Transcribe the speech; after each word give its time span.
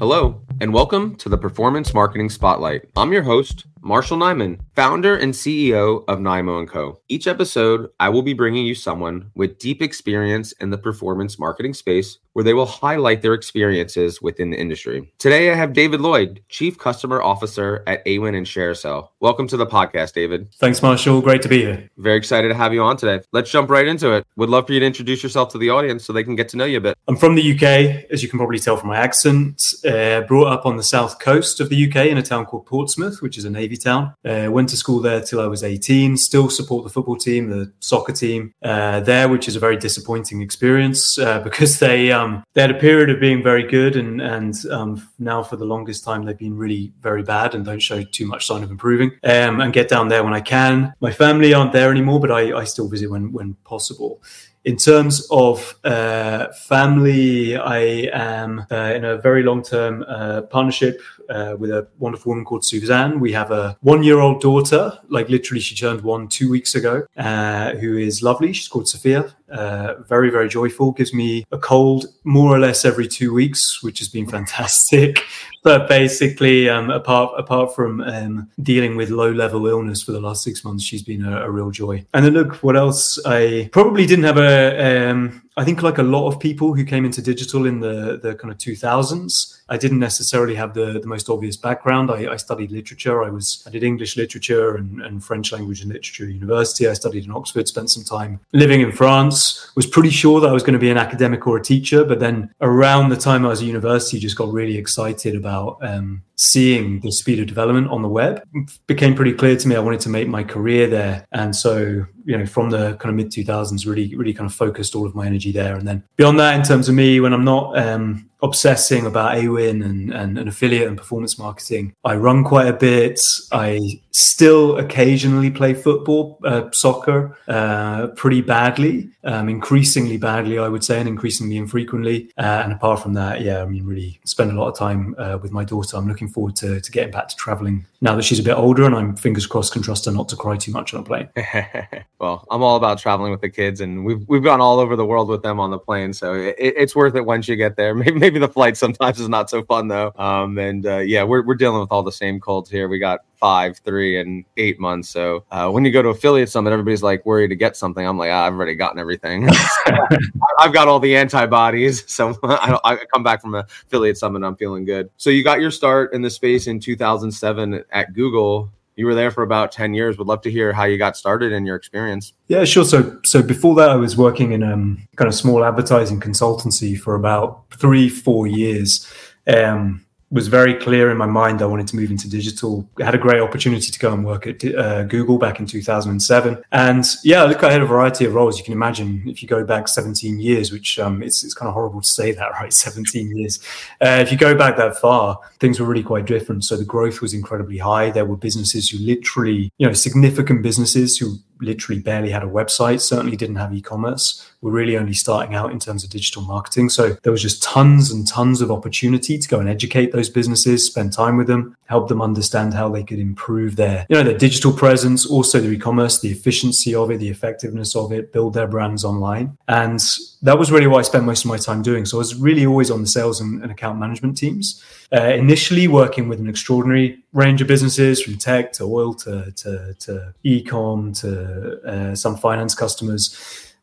Hello, 0.00 0.40
and 0.60 0.74
welcome 0.74 1.16
to 1.16 1.30
the 1.30 1.38
Performance 1.38 1.94
Marketing 1.94 2.28
Spotlight. 2.28 2.82
I'm 2.94 3.14
your 3.14 3.22
host, 3.22 3.64
Marshall 3.80 4.18
Nyman, 4.18 4.60
founder 4.76 5.16
and 5.16 5.32
CEO 5.32 6.04
of 6.06 6.18
Nymo 6.18 6.68
& 6.68 6.68
Co. 6.68 7.00
Each 7.08 7.26
episode, 7.26 7.88
I 7.98 8.10
will 8.10 8.20
be 8.20 8.34
bringing 8.34 8.66
you 8.66 8.74
someone 8.74 9.30
with 9.34 9.58
deep 9.58 9.80
experience 9.80 10.52
in 10.52 10.68
the 10.68 10.76
performance 10.76 11.38
marketing 11.38 11.72
space 11.72 12.18
where 12.32 12.44
they 12.44 12.54
will 12.54 12.66
highlight 12.66 13.22
their 13.22 13.34
experiences 13.34 14.22
within 14.22 14.50
the 14.50 14.60
industry. 14.60 15.12
Today, 15.18 15.50
I 15.50 15.54
have 15.54 15.72
David 15.72 16.00
Lloyd, 16.00 16.42
Chief 16.48 16.78
Customer 16.78 17.20
Officer 17.20 17.82
at 17.86 18.04
Awin 18.06 18.36
and 18.36 18.46
ShareASale. 18.46 19.08
Welcome 19.18 19.48
to 19.48 19.56
the 19.56 19.66
podcast, 19.66 20.12
David. 20.12 20.52
Thanks, 20.54 20.80
Marshall. 20.82 21.22
Great 21.22 21.42
to 21.42 21.48
be 21.48 21.62
here. 21.62 21.90
Very 21.96 22.16
excited 22.16 22.48
to 22.48 22.54
have 22.54 22.72
you 22.72 22.82
on 22.82 22.96
today. 22.96 23.24
Let's 23.32 23.50
jump 23.50 23.68
right 23.68 23.86
into 23.86 24.12
it. 24.12 24.26
Would 24.36 24.48
love 24.48 24.66
for 24.66 24.72
you 24.72 24.80
to 24.80 24.86
introduce 24.86 25.22
yourself 25.22 25.50
to 25.52 25.58
the 25.58 25.70
audience 25.70 26.04
so 26.04 26.12
they 26.12 26.24
can 26.24 26.36
get 26.36 26.48
to 26.50 26.56
know 26.56 26.66
you 26.66 26.78
a 26.78 26.80
bit. 26.80 26.96
I'm 27.08 27.16
from 27.16 27.34
the 27.34 27.52
UK, 27.52 28.10
as 28.12 28.22
you 28.22 28.28
can 28.28 28.38
probably 28.38 28.60
tell 28.60 28.76
from 28.76 28.90
my 28.90 28.96
accent. 28.96 29.62
Uh, 29.84 30.20
brought 30.20 30.49
up 30.50 30.66
on 30.66 30.76
the 30.76 30.82
south 30.82 31.18
coast 31.18 31.60
of 31.60 31.68
the 31.68 31.88
UK 31.88 32.06
in 32.06 32.18
a 32.18 32.22
town 32.22 32.44
called 32.44 32.66
Portsmouth, 32.66 33.22
which 33.22 33.38
is 33.38 33.44
a 33.44 33.50
navy 33.50 33.76
town. 33.76 34.14
Uh, 34.24 34.48
went 34.50 34.68
to 34.70 34.76
school 34.76 35.00
there 35.00 35.20
till 35.20 35.40
I 35.40 35.46
was 35.46 35.62
18. 35.62 36.16
Still 36.16 36.50
support 36.50 36.84
the 36.84 36.90
football 36.90 37.16
team, 37.16 37.48
the 37.48 37.72
soccer 37.80 38.12
team 38.12 38.52
uh, 38.62 39.00
there, 39.00 39.28
which 39.28 39.48
is 39.48 39.56
a 39.56 39.60
very 39.60 39.76
disappointing 39.76 40.42
experience 40.42 41.18
uh, 41.18 41.40
because 41.44 41.78
they 41.78 42.12
um, 42.12 42.42
they 42.54 42.60
had 42.60 42.70
a 42.70 42.74
period 42.74 43.10
of 43.10 43.20
being 43.20 43.42
very 43.42 43.66
good, 43.66 43.96
and 43.96 44.20
and 44.20 44.54
um, 44.70 45.08
now 45.18 45.42
for 45.42 45.56
the 45.56 45.64
longest 45.64 46.04
time 46.04 46.24
they've 46.24 46.36
been 46.36 46.56
really 46.56 46.92
very 47.00 47.22
bad 47.22 47.54
and 47.54 47.64
don't 47.64 47.80
show 47.80 48.02
too 48.02 48.26
much 48.26 48.46
sign 48.46 48.62
of 48.62 48.70
improving. 48.70 49.10
Um, 49.22 49.60
and 49.60 49.72
get 49.72 49.88
down 49.88 50.08
there 50.08 50.24
when 50.24 50.34
I 50.34 50.40
can. 50.40 50.92
My 51.00 51.12
family 51.12 51.54
aren't 51.54 51.72
there 51.72 51.90
anymore, 51.90 52.20
but 52.20 52.30
I, 52.30 52.58
I 52.58 52.64
still 52.64 52.88
visit 52.88 53.10
when 53.10 53.32
when 53.32 53.54
possible. 53.64 54.22
In 54.62 54.76
terms 54.76 55.26
of 55.30 55.74
uh, 55.84 56.48
family, 56.52 57.56
I 57.56 57.78
am 58.12 58.66
uh, 58.70 58.92
in 58.94 59.06
a 59.06 59.16
very 59.16 59.42
long 59.42 59.62
term 59.62 60.04
uh, 60.06 60.42
partnership 60.42 61.00
uh, 61.30 61.56
with 61.58 61.70
a 61.70 61.88
wonderful 61.98 62.30
woman 62.30 62.44
called 62.44 62.66
Suzanne. 62.66 63.20
We 63.20 63.32
have 63.32 63.50
a 63.52 63.78
one 63.80 64.02
year 64.02 64.20
old 64.20 64.42
daughter, 64.42 64.98
like 65.08 65.30
literally, 65.30 65.60
she 65.60 65.74
turned 65.74 66.02
one 66.02 66.28
two 66.28 66.50
weeks 66.50 66.74
ago, 66.74 67.06
uh, 67.16 67.72
who 67.76 67.96
is 67.96 68.22
lovely. 68.22 68.52
She's 68.52 68.68
called 68.68 68.86
Sophia. 68.86 69.34
Uh, 69.50 69.94
very, 70.06 70.28
very 70.28 70.48
joyful. 70.48 70.92
Gives 70.92 71.14
me 71.14 71.46
a 71.50 71.58
cold 71.58 72.04
more 72.24 72.54
or 72.54 72.58
less 72.58 72.84
every 72.84 73.08
two 73.08 73.32
weeks, 73.32 73.82
which 73.82 73.98
has 73.98 74.08
been 74.08 74.26
fantastic. 74.26 75.22
but 75.62 75.88
basically, 75.88 76.68
um, 76.68 76.90
apart 76.90 77.34
apart 77.38 77.74
from 77.74 78.00
um, 78.00 78.48
dealing 78.62 78.96
with 78.96 79.10
low 79.10 79.30
level 79.30 79.66
illness 79.66 80.02
for 80.02 80.12
the 80.12 80.20
last 80.20 80.42
six 80.42 80.64
months, 80.64 80.84
she's 80.84 81.02
been 81.02 81.24
a, 81.24 81.42
a, 81.42 81.50
real 81.50 81.70
joy. 81.70 82.04
And 82.14 82.24
then 82.24 82.32
look, 82.34 82.56
what 82.62 82.76
else? 82.76 83.18
I 83.26 83.68
probably 83.72 84.06
didn't 84.06 84.24
have 84.24 84.38
a. 84.38 85.10
Um, 85.10 85.42
I 85.56 85.64
think 85.64 85.82
like 85.82 85.98
a 85.98 86.02
lot 86.02 86.28
of 86.28 86.38
people 86.38 86.74
who 86.74 86.84
came 86.84 87.04
into 87.04 87.20
digital 87.20 87.66
in 87.66 87.80
the 87.80 88.18
the 88.22 88.34
kind 88.36 88.52
of 88.52 88.58
2000s, 88.58 89.60
I 89.68 89.76
didn't 89.76 89.98
necessarily 89.98 90.54
have 90.54 90.74
the, 90.74 91.00
the 91.00 91.06
most 91.06 91.28
obvious 91.28 91.56
background. 91.56 92.10
I, 92.10 92.32
I 92.32 92.36
studied 92.36 92.70
literature. 92.70 93.22
I 93.22 93.30
was 93.30 93.62
I 93.66 93.70
did 93.70 93.82
English 93.82 94.16
literature 94.16 94.76
and, 94.76 95.02
and 95.02 95.24
French 95.24 95.52
language 95.52 95.82
and 95.82 95.92
literature 95.92 96.24
at 96.24 96.30
university. 96.30 96.88
I 96.88 96.92
studied 96.92 97.24
in 97.24 97.32
Oxford, 97.32 97.66
spent 97.66 97.90
some 97.90 98.04
time 98.04 98.40
living 98.52 98.80
in 98.80 98.92
France. 98.92 99.70
Was 99.74 99.86
pretty 99.86 100.10
sure 100.10 100.40
that 100.40 100.48
I 100.48 100.52
was 100.52 100.62
going 100.62 100.74
to 100.74 100.78
be 100.78 100.90
an 100.90 100.98
academic 100.98 101.46
or 101.46 101.56
a 101.56 101.62
teacher, 101.62 102.04
but 102.04 102.20
then 102.20 102.52
around 102.60 103.08
the 103.08 103.16
time 103.16 103.44
I 103.44 103.48
was 103.48 103.60
at 103.60 103.66
university, 103.66 104.18
just 104.18 104.36
got 104.36 104.52
really 104.52 104.76
excited 104.76 105.34
about 105.34 105.78
um, 105.82 106.22
seeing 106.36 107.00
the 107.00 107.12
speed 107.12 107.40
of 107.40 107.46
development 107.46 107.88
on 107.88 108.02
the 108.02 108.08
web. 108.08 108.42
It 108.54 108.78
became 108.86 109.14
pretty 109.14 109.34
clear 109.34 109.56
to 109.56 109.68
me 109.68 109.76
I 109.76 109.80
wanted 109.80 110.00
to 110.00 110.08
make 110.08 110.28
my 110.28 110.44
career 110.44 110.86
there, 110.86 111.26
and 111.32 111.54
so 111.54 112.06
you 112.30 112.38
know 112.38 112.46
from 112.46 112.70
the 112.70 112.94
kind 112.96 113.10
of 113.10 113.16
mid 113.16 113.32
2000s, 113.32 113.84
really 113.86 114.14
really 114.14 114.32
kind 114.32 114.48
of 114.48 114.54
focused 114.54 114.94
all 114.94 115.04
of 115.04 115.14
my 115.14 115.26
energy 115.26 115.50
there. 115.50 115.74
And 115.74 115.86
then 115.86 116.04
beyond 116.16 116.38
that, 116.38 116.54
in 116.54 116.62
terms 116.62 116.88
of 116.88 116.94
me, 116.94 117.18
when 117.18 117.32
I'm 117.32 117.44
not 117.44 117.76
um, 117.76 118.29
obsessing 118.42 119.06
about 119.06 119.36
Awin 119.36 119.84
and, 119.84 120.12
and, 120.12 120.38
and, 120.38 120.48
affiliate 120.48 120.88
and 120.88 120.96
performance 120.96 121.38
marketing. 121.38 121.94
I 122.04 122.16
run 122.16 122.44
quite 122.44 122.68
a 122.68 122.72
bit. 122.72 123.20
I 123.52 124.00
still 124.12 124.78
occasionally 124.78 125.50
play 125.50 125.74
football, 125.74 126.38
uh, 126.44 126.70
soccer, 126.72 127.36
uh, 127.48 128.08
pretty 128.08 128.40
badly, 128.40 129.10
um, 129.24 129.48
increasingly 129.48 130.16
badly, 130.16 130.58
I 130.58 130.68
would 130.68 130.84
say, 130.84 130.98
and 130.98 131.08
increasingly 131.08 131.56
infrequently. 131.56 132.30
Uh, 132.38 132.62
and 132.64 132.72
apart 132.72 133.00
from 133.00 133.14
that, 133.14 133.42
yeah, 133.42 133.62
I 133.62 133.66
mean, 133.66 133.84
really 133.84 134.18
spend 134.24 134.50
a 134.50 134.54
lot 134.54 134.68
of 134.68 134.76
time 134.76 135.14
uh, 135.18 135.38
with 135.40 135.52
my 135.52 135.64
daughter. 135.64 135.96
I'm 135.96 136.08
looking 136.08 136.28
forward 136.28 136.56
to, 136.56 136.80
to 136.80 136.90
getting 136.90 137.12
back 137.12 137.28
to 137.28 137.36
traveling 137.36 137.86
now 138.00 138.14
that 138.16 138.22
she's 138.22 138.38
a 138.38 138.42
bit 138.42 138.54
older, 138.54 138.84
and 138.84 138.94
I'm 138.94 139.14
fingers 139.16 139.46
crossed 139.46 139.72
can 139.72 139.82
trust 139.82 140.06
her 140.06 140.12
not 140.12 140.28
to 140.30 140.36
cry 140.36 140.56
too 140.56 140.72
much 140.72 140.94
on 140.94 141.00
a 141.00 141.02
plane. 141.02 141.28
well, 142.18 142.46
I'm 142.50 142.62
all 142.62 142.76
about 142.76 142.98
traveling 142.98 143.30
with 143.30 143.42
the 143.42 143.50
kids, 143.50 143.80
and 143.80 144.04
we've 144.04 144.26
we've 144.26 144.42
gone 144.42 144.60
all 144.60 144.78
over 144.80 144.96
the 144.96 145.04
world 145.04 145.28
with 145.28 145.42
them 145.42 145.60
on 145.60 145.70
the 145.70 145.78
plane, 145.78 146.12
so 146.14 146.32
it, 146.32 146.54
it's 146.58 146.96
worth 146.96 147.14
it 147.14 147.26
once 147.26 147.46
you 147.46 147.56
get 147.56 147.76
there. 147.76 147.94
Maybe, 148.00 148.18
maybe 148.18 148.29
the 148.38 148.48
flight 148.48 148.76
sometimes 148.76 149.18
is 149.20 149.28
not 149.28 149.50
so 149.50 149.62
fun 149.64 149.88
though. 149.88 150.12
Um, 150.16 150.58
and 150.58 150.86
uh, 150.86 150.98
yeah, 150.98 151.24
we're 151.24 151.42
we're 151.42 151.54
dealing 151.54 151.80
with 151.80 151.90
all 151.90 152.02
the 152.02 152.12
same 152.12 152.40
colds 152.40 152.70
here. 152.70 152.88
We 152.88 152.98
got 152.98 153.20
five, 153.40 153.78
three, 153.78 154.20
and 154.20 154.44
eight 154.58 154.78
months. 154.78 155.08
So 155.08 155.44
uh, 155.50 155.70
when 155.70 155.84
you 155.84 155.90
go 155.90 156.02
to 156.02 156.10
affiliate 156.10 156.50
summit, 156.50 156.72
everybody's 156.72 157.02
like 157.02 157.24
worried 157.24 157.48
to 157.48 157.56
get 157.56 157.76
something. 157.76 158.06
I'm 158.06 158.18
like, 158.18 158.30
ah, 158.30 158.46
I've 158.46 158.52
already 158.52 158.74
gotten 158.74 158.98
everything. 158.98 159.48
I've 160.58 160.72
got 160.72 160.88
all 160.88 161.00
the 161.00 161.16
antibodies. 161.16 162.04
So 162.06 162.38
I, 162.42 162.78
I, 162.84 162.96
come 163.12 163.22
back 163.22 163.40
from 163.40 163.54
affiliate 163.54 164.18
summit. 164.18 164.44
I'm 164.44 164.56
feeling 164.56 164.84
good. 164.84 165.10
So 165.16 165.30
you 165.30 165.42
got 165.42 165.60
your 165.60 165.70
start 165.70 166.12
in 166.12 166.22
the 166.22 166.30
space 166.30 166.66
in 166.66 166.78
2007 166.78 167.84
at 167.90 168.12
Google. 168.12 168.70
You 169.00 169.06
were 169.06 169.14
there 169.14 169.30
for 169.30 169.42
about 169.42 169.72
10 169.72 169.94
years. 169.94 170.18
Would 170.18 170.26
love 170.26 170.42
to 170.42 170.50
hear 170.50 170.74
how 170.74 170.84
you 170.84 170.98
got 170.98 171.16
started 171.16 171.54
and 171.54 171.66
your 171.66 171.74
experience. 171.74 172.34
Yeah, 172.48 172.64
sure. 172.64 172.84
So, 172.84 173.18
so 173.24 173.42
before 173.42 173.74
that, 173.76 173.88
I 173.88 173.96
was 173.96 174.14
working 174.14 174.52
in 174.52 174.62
um, 174.62 175.08
kind 175.16 175.26
of 175.26 175.34
small 175.34 175.64
advertising 175.64 176.20
consultancy 176.20 177.00
for 177.00 177.14
about 177.14 177.64
three, 177.70 178.10
four 178.10 178.46
years. 178.46 179.10
Um, 179.46 180.04
was 180.30 180.46
very 180.46 180.74
clear 180.74 181.10
in 181.10 181.16
my 181.16 181.26
mind 181.26 181.60
I 181.60 181.66
wanted 181.66 181.88
to 181.88 181.96
move 181.96 182.10
into 182.10 182.30
digital. 182.30 182.88
I 183.00 183.04
had 183.04 183.14
a 183.14 183.18
great 183.18 183.40
opportunity 183.40 183.90
to 183.90 183.98
go 183.98 184.12
and 184.12 184.24
work 184.24 184.46
at 184.46 184.64
uh, 184.64 185.02
Google 185.04 185.38
back 185.38 185.58
in 185.58 185.66
2007. 185.66 186.62
And 186.70 187.04
yeah, 187.24 187.42
look, 187.42 187.64
I 187.64 187.72
had 187.72 187.82
a 187.82 187.86
variety 187.86 188.24
of 188.26 188.34
roles. 188.34 188.56
You 188.56 188.64
can 188.64 188.72
imagine 188.72 189.24
if 189.26 189.42
you 189.42 189.48
go 189.48 189.64
back 189.64 189.88
17 189.88 190.38
years, 190.38 190.70
which 190.70 191.00
um, 191.00 191.22
it's, 191.22 191.42
it's 191.42 191.54
kind 191.54 191.68
of 191.68 191.74
horrible 191.74 192.00
to 192.00 192.08
say 192.08 192.30
that, 192.32 192.52
right? 192.60 192.72
17 192.72 193.36
years. 193.36 193.58
Uh, 194.00 194.18
if 194.20 194.30
you 194.30 194.38
go 194.38 194.54
back 194.54 194.76
that 194.76 194.96
far, 194.96 195.40
things 195.58 195.80
were 195.80 195.86
really 195.86 196.04
quite 196.04 196.26
different. 196.26 196.64
So 196.64 196.76
the 196.76 196.84
growth 196.84 197.20
was 197.20 197.34
incredibly 197.34 197.78
high. 197.78 198.10
There 198.10 198.24
were 198.24 198.36
businesses 198.36 198.88
who 198.88 198.98
literally, 198.98 199.72
you 199.78 199.86
know, 199.86 199.92
significant 199.92 200.62
businesses 200.62 201.18
who 201.18 201.36
literally 201.60 202.00
barely 202.00 202.30
had 202.30 202.42
a 202.42 202.46
website, 202.46 203.00
certainly 203.00 203.36
didn't 203.36 203.56
have 203.56 203.72
e-commerce. 203.74 204.50
We're 204.60 204.70
really 204.70 204.96
only 204.96 205.14
starting 205.14 205.54
out 205.54 205.72
in 205.72 205.78
terms 205.78 206.04
of 206.04 206.10
digital 206.10 206.42
marketing. 206.42 206.90
So 206.90 207.16
there 207.22 207.32
was 207.32 207.42
just 207.42 207.62
tons 207.62 208.10
and 208.10 208.26
tons 208.26 208.60
of 208.60 208.70
opportunity 208.70 209.38
to 209.38 209.48
go 209.48 209.60
and 209.60 209.68
educate 209.68 210.12
those 210.12 210.28
businesses, 210.28 210.86
spend 210.86 211.12
time 211.12 211.36
with 211.36 211.46
them, 211.46 211.76
help 211.86 212.08
them 212.08 212.20
understand 212.20 212.74
how 212.74 212.88
they 212.88 213.02
could 213.02 213.18
improve 213.18 213.76
their, 213.76 214.06
you 214.08 214.16
know, 214.16 214.22
their 214.22 214.38
digital 214.38 214.72
presence, 214.72 215.26
also 215.26 215.60
their 215.60 215.72
e-commerce, 215.72 216.20
the 216.20 216.30
efficiency 216.30 216.94
of 216.94 217.10
it, 217.10 217.18
the 217.18 217.28
effectiveness 217.28 217.96
of 217.96 218.12
it, 218.12 218.32
build 218.32 218.54
their 218.54 218.66
brands 218.66 219.04
online. 219.04 219.56
And 219.68 220.02
that 220.42 220.58
was 220.58 220.72
really 220.72 220.86
what 220.86 220.98
I 220.98 221.02
spent 221.02 221.24
most 221.24 221.44
of 221.44 221.48
my 221.50 221.58
time 221.58 221.82
doing. 221.82 222.06
So 222.06 222.16
I 222.16 222.20
was 222.20 222.34
really 222.34 222.64
always 222.64 222.90
on 222.90 223.02
the 223.02 223.06
sales 223.06 223.40
and, 223.40 223.62
and 223.62 223.70
account 223.70 223.98
management 223.98 224.38
teams. 224.38 224.82
Uh, 225.12 225.32
initially 225.34 225.86
working 225.88 226.28
with 226.28 226.40
an 226.40 226.48
extraordinary 226.48 227.22
range 227.32 227.60
of 227.60 227.68
businesses 227.68 228.22
from 228.22 228.38
tech 228.38 228.72
to 228.74 228.84
oil 228.84 229.12
to, 229.14 229.52
to, 229.52 229.94
to 230.00 230.34
e-com 230.44 231.12
to 231.14 231.80
uh, 231.82 232.14
some 232.14 232.36
finance 232.36 232.74
customers. 232.74 233.36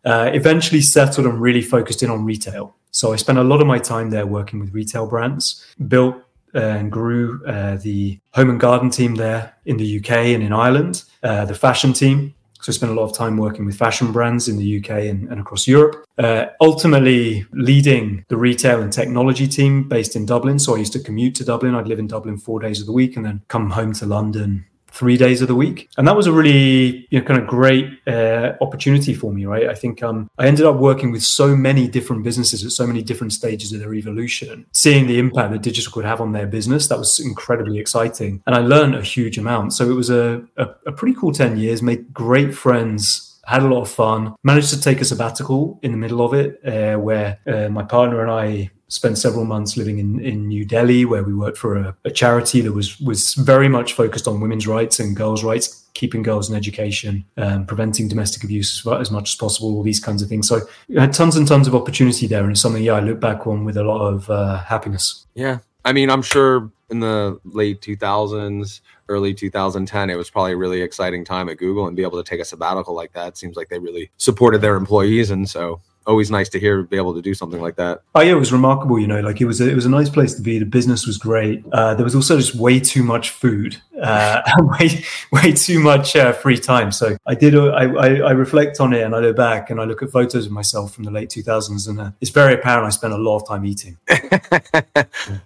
Uh, 0.06 0.31
eventually 0.34 0.81
settled 0.81 1.28
and 1.28 1.41
really 1.41 1.62
focused 1.62 2.01
in 2.01 2.09
on 2.09 2.23
retail. 2.23 2.74
So 2.91 3.13
I 3.13 3.18
spent 3.18 3.38
a 3.38 3.44
lot 3.44 3.62
of 3.62 3.68
my 3.68 3.78
time 3.78 4.09
there 4.09 4.25
working 4.25 4.59
with 4.59 4.74
retail 4.74 5.06
brands, 5.06 5.66
built 5.88 6.16
uh, 6.56 6.59
and 6.59 6.91
grew 6.91 7.45
uh, 7.45 7.75
the 7.75 8.19
home 8.34 8.50
and 8.50 8.59
garden 8.59 8.89
team 8.89 9.16
there 9.16 9.53
in 9.66 9.78
the 9.78 10.00
UK 10.00 10.12
and 10.12 10.41
in 10.41 10.53
Ireland, 10.53 11.03
uh, 11.24 11.45
the 11.45 11.53
fashion 11.53 11.94
team, 11.94 12.34
so 12.62 12.72
I 12.72 12.73
spent 12.73 12.91
a 12.91 12.95
lot 12.95 13.03
of 13.03 13.13
time 13.13 13.38
working 13.38 13.66
with 13.66 13.78
fashion 13.78 14.12
brands 14.12 14.47
in 14.47 14.57
the 14.57 14.79
UK 14.79 14.90
and, 14.90 15.29
and 15.29 15.40
across 15.40 15.68
Europe. 15.68 16.06
Uh, 16.18 16.47
ultimately, 16.62 17.45
leading 17.51 18.25
the 18.29 18.38
retail 18.38 18.81
and 18.81 18.91
technology 18.91 19.48
team 19.48 19.88
based 19.88 20.15
in 20.15 20.25
Dublin. 20.25 20.59
So 20.59 20.75
I 20.75 20.80
used 20.80 20.94
to 20.94 21.00
commute 21.00 21.36
to 21.36 21.45
Dublin. 21.45 21.75
I'd 21.75 21.88
live 21.88 22.00
in 22.00 22.07
Dublin 22.07 22.38
four 22.38 22.59
days 22.59 22.80
of 22.80 22.88
the 22.88 22.94
week 22.94 23.15
and 23.15 23.25
then 23.25 23.44
come 23.48 23.69
home 23.71 23.94
to 23.94 24.06
London 24.06 24.65
three 24.97 25.15
days 25.15 25.41
of 25.41 25.47
the 25.47 25.55
week. 25.55 25.89
And 25.97 26.07
that 26.07 26.15
was 26.15 26.25
a 26.25 26.31
really 26.31 27.07
you 27.11 27.19
know, 27.19 27.25
kind 27.25 27.39
of 27.39 27.47
great 27.47 27.88
uh, 28.07 28.53
opportunity 28.61 29.13
for 29.13 29.31
me, 29.31 29.45
right? 29.45 29.69
I 29.69 29.75
think 29.75 30.01
um, 30.01 30.29
I 30.39 30.47
ended 30.47 30.65
up 30.65 30.77
working 30.77 31.11
with 31.11 31.23
so 31.23 31.55
many 31.55 31.88
different 31.88 32.23
businesses 32.23 32.65
at 32.65 32.71
so 32.71 32.88
many 32.88 33.03
different 33.03 33.33
stages 33.33 33.71
of 33.71 33.79
their 33.79 33.94
evolution, 33.94 34.65
seeing 34.71 35.05
the 35.05 35.19
impact 35.19 35.51
that 35.51 35.61
digital 35.61 35.91
could 35.91 36.05
have 36.05 36.19
on 36.19 36.31
their 36.31 36.47
business. 36.47 36.88
That 36.88 36.97
was 36.97 37.19
incredibly 37.19 37.77
exciting. 37.77 38.41
And 38.47 38.55
I 38.55 38.59
learned 38.59 38.95
a 38.95 39.03
huge 39.03 39.38
amount. 39.38 39.73
So 39.73 39.89
it 39.89 39.94
was 39.94 40.09
a, 40.09 40.44
a, 40.57 40.69
a 40.88 40.91
pretty 40.91 41.15
cool 41.15 41.31
10 41.31 41.57
years, 41.57 41.81
made 41.83 42.11
great 42.13 42.55
friends 42.55 43.23
had 43.45 43.63
a 43.63 43.67
lot 43.67 43.81
of 43.81 43.89
fun. 43.89 44.35
Managed 44.44 44.71
to 44.71 44.81
take 44.81 44.99
a 44.99 45.05
sabbatical 45.05 45.79
in 45.81 45.91
the 45.91 45.97
middle 45.97 46.21
of 46.21 46.33
it, 46.33 46.59
uh, 46.67 46.99
where 46.99 47.39
uh, 47.47 47.69
my 47.69 47.81
partner 47.81 48.21
and 48.21 48.29
I 48.29 48.69
spent 48.89 49.18
several 49.18 49.45
months 49.45 49.75
living 49.75 50.00
in, 50.00 50.19
in 50.19 50.48
New 50.48 50.66
Delhi, 50.66 51.06
where 51.06 51.24
we 51.24 51.34
worked 51.34 51.57
for 51.57 51.75
a, 51.75 51.95
a, 52.06 52.12
charity 52.12 52.62
that 52.62 52.72
was 52.72 53.00
was 53.00 53.34
very 53.34 53.68
much 53.68 53.94
focused 53.94 54.28
on 54.28 54.39
women's 54.39 54.68
rights 54.68 55.00
and 55.00 55.16
girls' 55.16 55.44
rights, 55.44 55.86
keeping 55.94 56.24
girls 56.24 56.50
in 56.50 56.56
education, 56.56 57.25
um, 57.38 57.66
preventing 57.66 58.07
domestic 58.07 58.44
abuse 58.44 58.86
as, 58.88 59.12
much 59.12 59.30
as 59.30 59.36
possible, 59.36 59.75
all 59.75 59.84
these 59.84 60.00
kinds 60.00 60.22
of 60.22 60.30
things. 60.30 60.48
So 60.48 60.62
I 60.98 61.01
had 61.01 61.13
tons 61.13 61.36
and 61.36 61.48
tons 61.48 61.68
of 61.68 61.75
opportunity 61.75 62.28
there, 62.28 62.44
and 62.44 62.51
it's 62.51 62.62
something 62.62 62.84
yeah 62.84 62.94
I 62.94 63.01
look 63.01 63.19
back 63.19 63.45
on 63.45 63.66
with 63.66 63.78
a 63.78 63.84
lot 63.84 64.07
of 64.07 64.30
uh, 64.30 64.60
happiness. 64.60 65.25
Yeah, 65.36 65.60
I 65.83 65.94
mean, 65.94 66.10
I'm 66.10 66.22
sure 66.22 66.72
in 66.90 67.00
the 67.00 67.40
late 67.44 67.81
2000s, 67.81 68.81
early 69.10 69.33
2010, 69.33 70.10
it 70.10 70.16
was 70.16 70.30
probably 70.30 70.54
a 70.54 70.57
really 70.57 70.81
exciting 70.81 71.25
time 71.25 71.50
at 71.50 71.57
Google 71.57 71.88
and 71.88 71.95
be 71.95 72.04
able 72.04 72.22
to 72.22 72.30
take 72.30 72.40
a 72.40 72.45
sabbatical 72.45 72.95
like 72.95 73.13
that. 73.13 73.38
Seems 73.38 73.57
like 73.57 73.69
they 73.69 73.80
really 73.80 74.10
supported 74.18 74.62
their 74.62 74.75
employees. 74.75 75.31
And 75.31 75.50
so 75.50 75.81
always 76.07 76.31
nice 76.31 76.50
to 76.50 76.59
hear 76.59 76.83
be 76.83 76.98
able 76.98 77.13
to 77.13 77.21
do 77.21 77.33
something 77.33 77.62
like 77.62 77.75
that. 77.75 78.01
Oh 78.15 78.21
yeah, 78.21 78.31
it 78.31 78.36
was 78.36 78.51
remarkable. 78.51 78.98
You 78.98 79.07
know, 79.07 79.19
like 79.19 79.42
it 79.42 79.45
was 79.45 79.62
a, 79.62 79.69
it 79.69 79.75
was 79.75 79.86
a 79.86 79.89
nice 79.89 80.09
place 80.09 80.33
to 80.36 80.42
be. 80.42 80.57
The 80.57 80.65
business 80.65 81.06
was 81.06 81.18
great. 81.18 81.63
Uh, 81.71 81.94
there 81.94 82.04
was 82.04 82.15
also 82.15 82.38
just 82.38 82.56
way 82.56 82.80
too 82.80 83.04
much 83.04 83.31
food, 83.31 83.81
uh, 84.01 84.42
way 84.80 85.04
way 85.31 85.51
too 85.51 85.80
much 85.80 86.15
uh, 86.15 86.31
free 86.31 86.57
time. 86.57 86.92
So 86.92 87.18
I 87.27 87.36
did. 87.36 87.56
I, 87.56 87.83
I, 87.94 88.07
I 88.19 88.31
reflect 88.31 88.80
on 88.80 88.94
it 88.94 89.04
and 89.04 89.13
I 89.13 89.19
look 89.19 89.36
back 89.36 89.69
and 89.69 89.80
I 89.80 89.83
look 89.83 90.01
at 90.01 90.09
photos 90.09 90.45
of 90.45 90.51
myself 90.51 90.94
from 90.94 91.04
the 91.04 91.12
late 91.12 91.30
2000s, 91.30 91.88
and 91.89 92.00
uh, 92.00 92.12
it's 92.21 92.31
very 92.31 92.54
apparent 92.54 92.86
I 92.86 92.89
spent 92.89 93.13
a 93.13 93.18
lot 93.18 93.38
of 93.38 93.48
time 93.48 93.65
eating. 93.65 93.98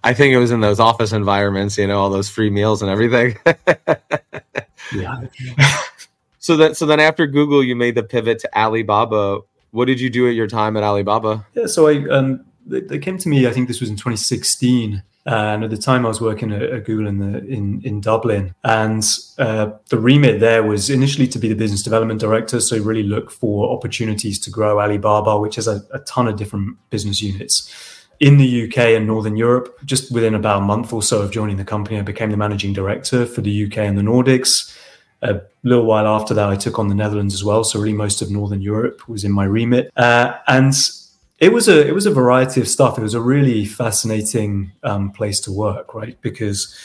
I 0.03 0.13
think 0.13 0.33
it 0.33 0.37
was 0.37 0.51
in 0.51 0.61
those 0.61 0.79
office 0.79 1.11
environments, 1.11 1.77
you 1.77 1.87
know, 1.87 1.99
all 1.99 2.09
those 2.09 2.29
free 2.29 2.49
meals 2.49 2.81
and 2.81 2.91
everything. 2.91 3.37
yeah. 4.93 5.21
so 6.39 6.57
that 6.57 6.77
so 6.77 6.85
then 6.85 6.99
after 6.99 7.25
Google, 7.25 7.63
you 7.63 7.75
made 7.75 7.95
the 7.95 8.03
pivot 8.03 8.39
to 8.39 8.57
Alibaba 8.57 9.39
what 9.71 9.85
did 9.85 9.99
you 9.99 10.09
do 10.09 10.27
at 10.27 10.35
your 10.35 10.47
time 10.47 10.77
at 10.77 10.83
Alibaba? 10.83 11.45
Yeah, 11.53 11.65
so 11.65 11.87
I 11.87 12.07
um, 12.09 12.45
they, 12.65 12.81
they 12.81 12.99
came 12.99 13.17
to 13.17 13.29
me. 13.29 13.47
I 13.47 13.51
think 13.51 13.67
this 13.67 13.79
was 13.79 13.89
in 13.89 13.95
2016. 13.95 15.03
Uh, 15.23 15.29
and 15.29 15.63
at 15.63 15.69
the 15.69 15.77
time, 15.77 16.03
I 16.03 16.09
was 16.09 16.19
working 16.19 16.51
at, 16.51 16.63
at 16.63 16.83
Google 16.85 17.07
in 17.07 17.19
the 17.19 17.45
in 17.45 17.81
in 17.83 18.01
Dublin, 18.01 18.55
and 18.63 19.03
uh, 19.37 19.69
the 19.89 19.99
remit 19.99 20.39
there 20.39 20.63
was 20.63 20.89
initially 20.89 21.27
to 21.27 21.37
be 21.37 21.47
the 21.47 21.55
business 21.55 21.83
development 21.83 22.19
director. 22.19 22.59
So 22.59 22.81
really 22.81 23.03
look 23.03 23.29
for 23.29 23.71
opportunities 23.71 24.39
to 24.39 24.49
grow 24.49 24.81
Alibaba, 24.81 25.39
which 25.39 25.55
has 25.57 25.67
a, 25.67 25.83
a 25.93 25.99
ton 25.99 26.27
of 26.27 26.37
different 26.37 26.77
business 26.89 27.21
units 27.21 27.71
in 28.19 28.37
the 28.37 28.65
UK 28.65 28.77
and 28.95 29.05
Northern 29.05 29.35
Europe. 29.35 29.79
Just 29.85 30.11
within 30.11 30.33
about 30.33 30.63
a 30.63 30.65
month 30.65 30.91
or 30.91 31.03
so 31.03 31.21
of 31.21 31.29
joining 31.29 31.57
the 31.57 31.65
company, 31.65 31.99
I 31.99 32.01
became 32.01 32.31
the 32.31 32.37
managing 32.37 32.73
director 32.73 33.27
for 33.27 33.41
the 33.41 33.65
UK 33.65 33.77
and 33.77 33.99
the 33.99 34.03
Nordics 34.03 34.75
a 35.21 35.41
little 35.63 35.85
while 35.85 36.07
after 36.07 36.33
that, 36.33 36.49
I 36.49 36.55
took 36.55 36.79
on 36.79 36.87
the 36.87 36.95
Netherlands 36.95 37.33
as 37.33 37.43
well. 37.43 37.63
So 37.63 37.79
really, 37.79 37.93
most 37.93 38.21
of 38.21 38.31
Northern 38.31 38.61
Europe 38.61 39.07
was 39.07 39.23
in 39.23 39.31
my 39.31 39.45
remit, 39.45 39.91
uh, 39.95 40.37
and 40.47 40.73
it 41.39 41.51
was 41.51 41.67
a 41.67 41.87
it 41.87 41.93
was 41.93 42.05
a 42.05 42.11
variety 42.11 42.61
of 42.61 42.67
stuff. 42.67 42.97
It 42.97 43.01
was 43.01 43.13
a 43.13 43.21
really 43.21 43.65
fascinating 43.65 44.71
um, 44.83 45.11
place 45.11 45.39
to 45.41 45.51
work, 45.51 45.93
right? 45.93 46.19
Because 46.21 46.75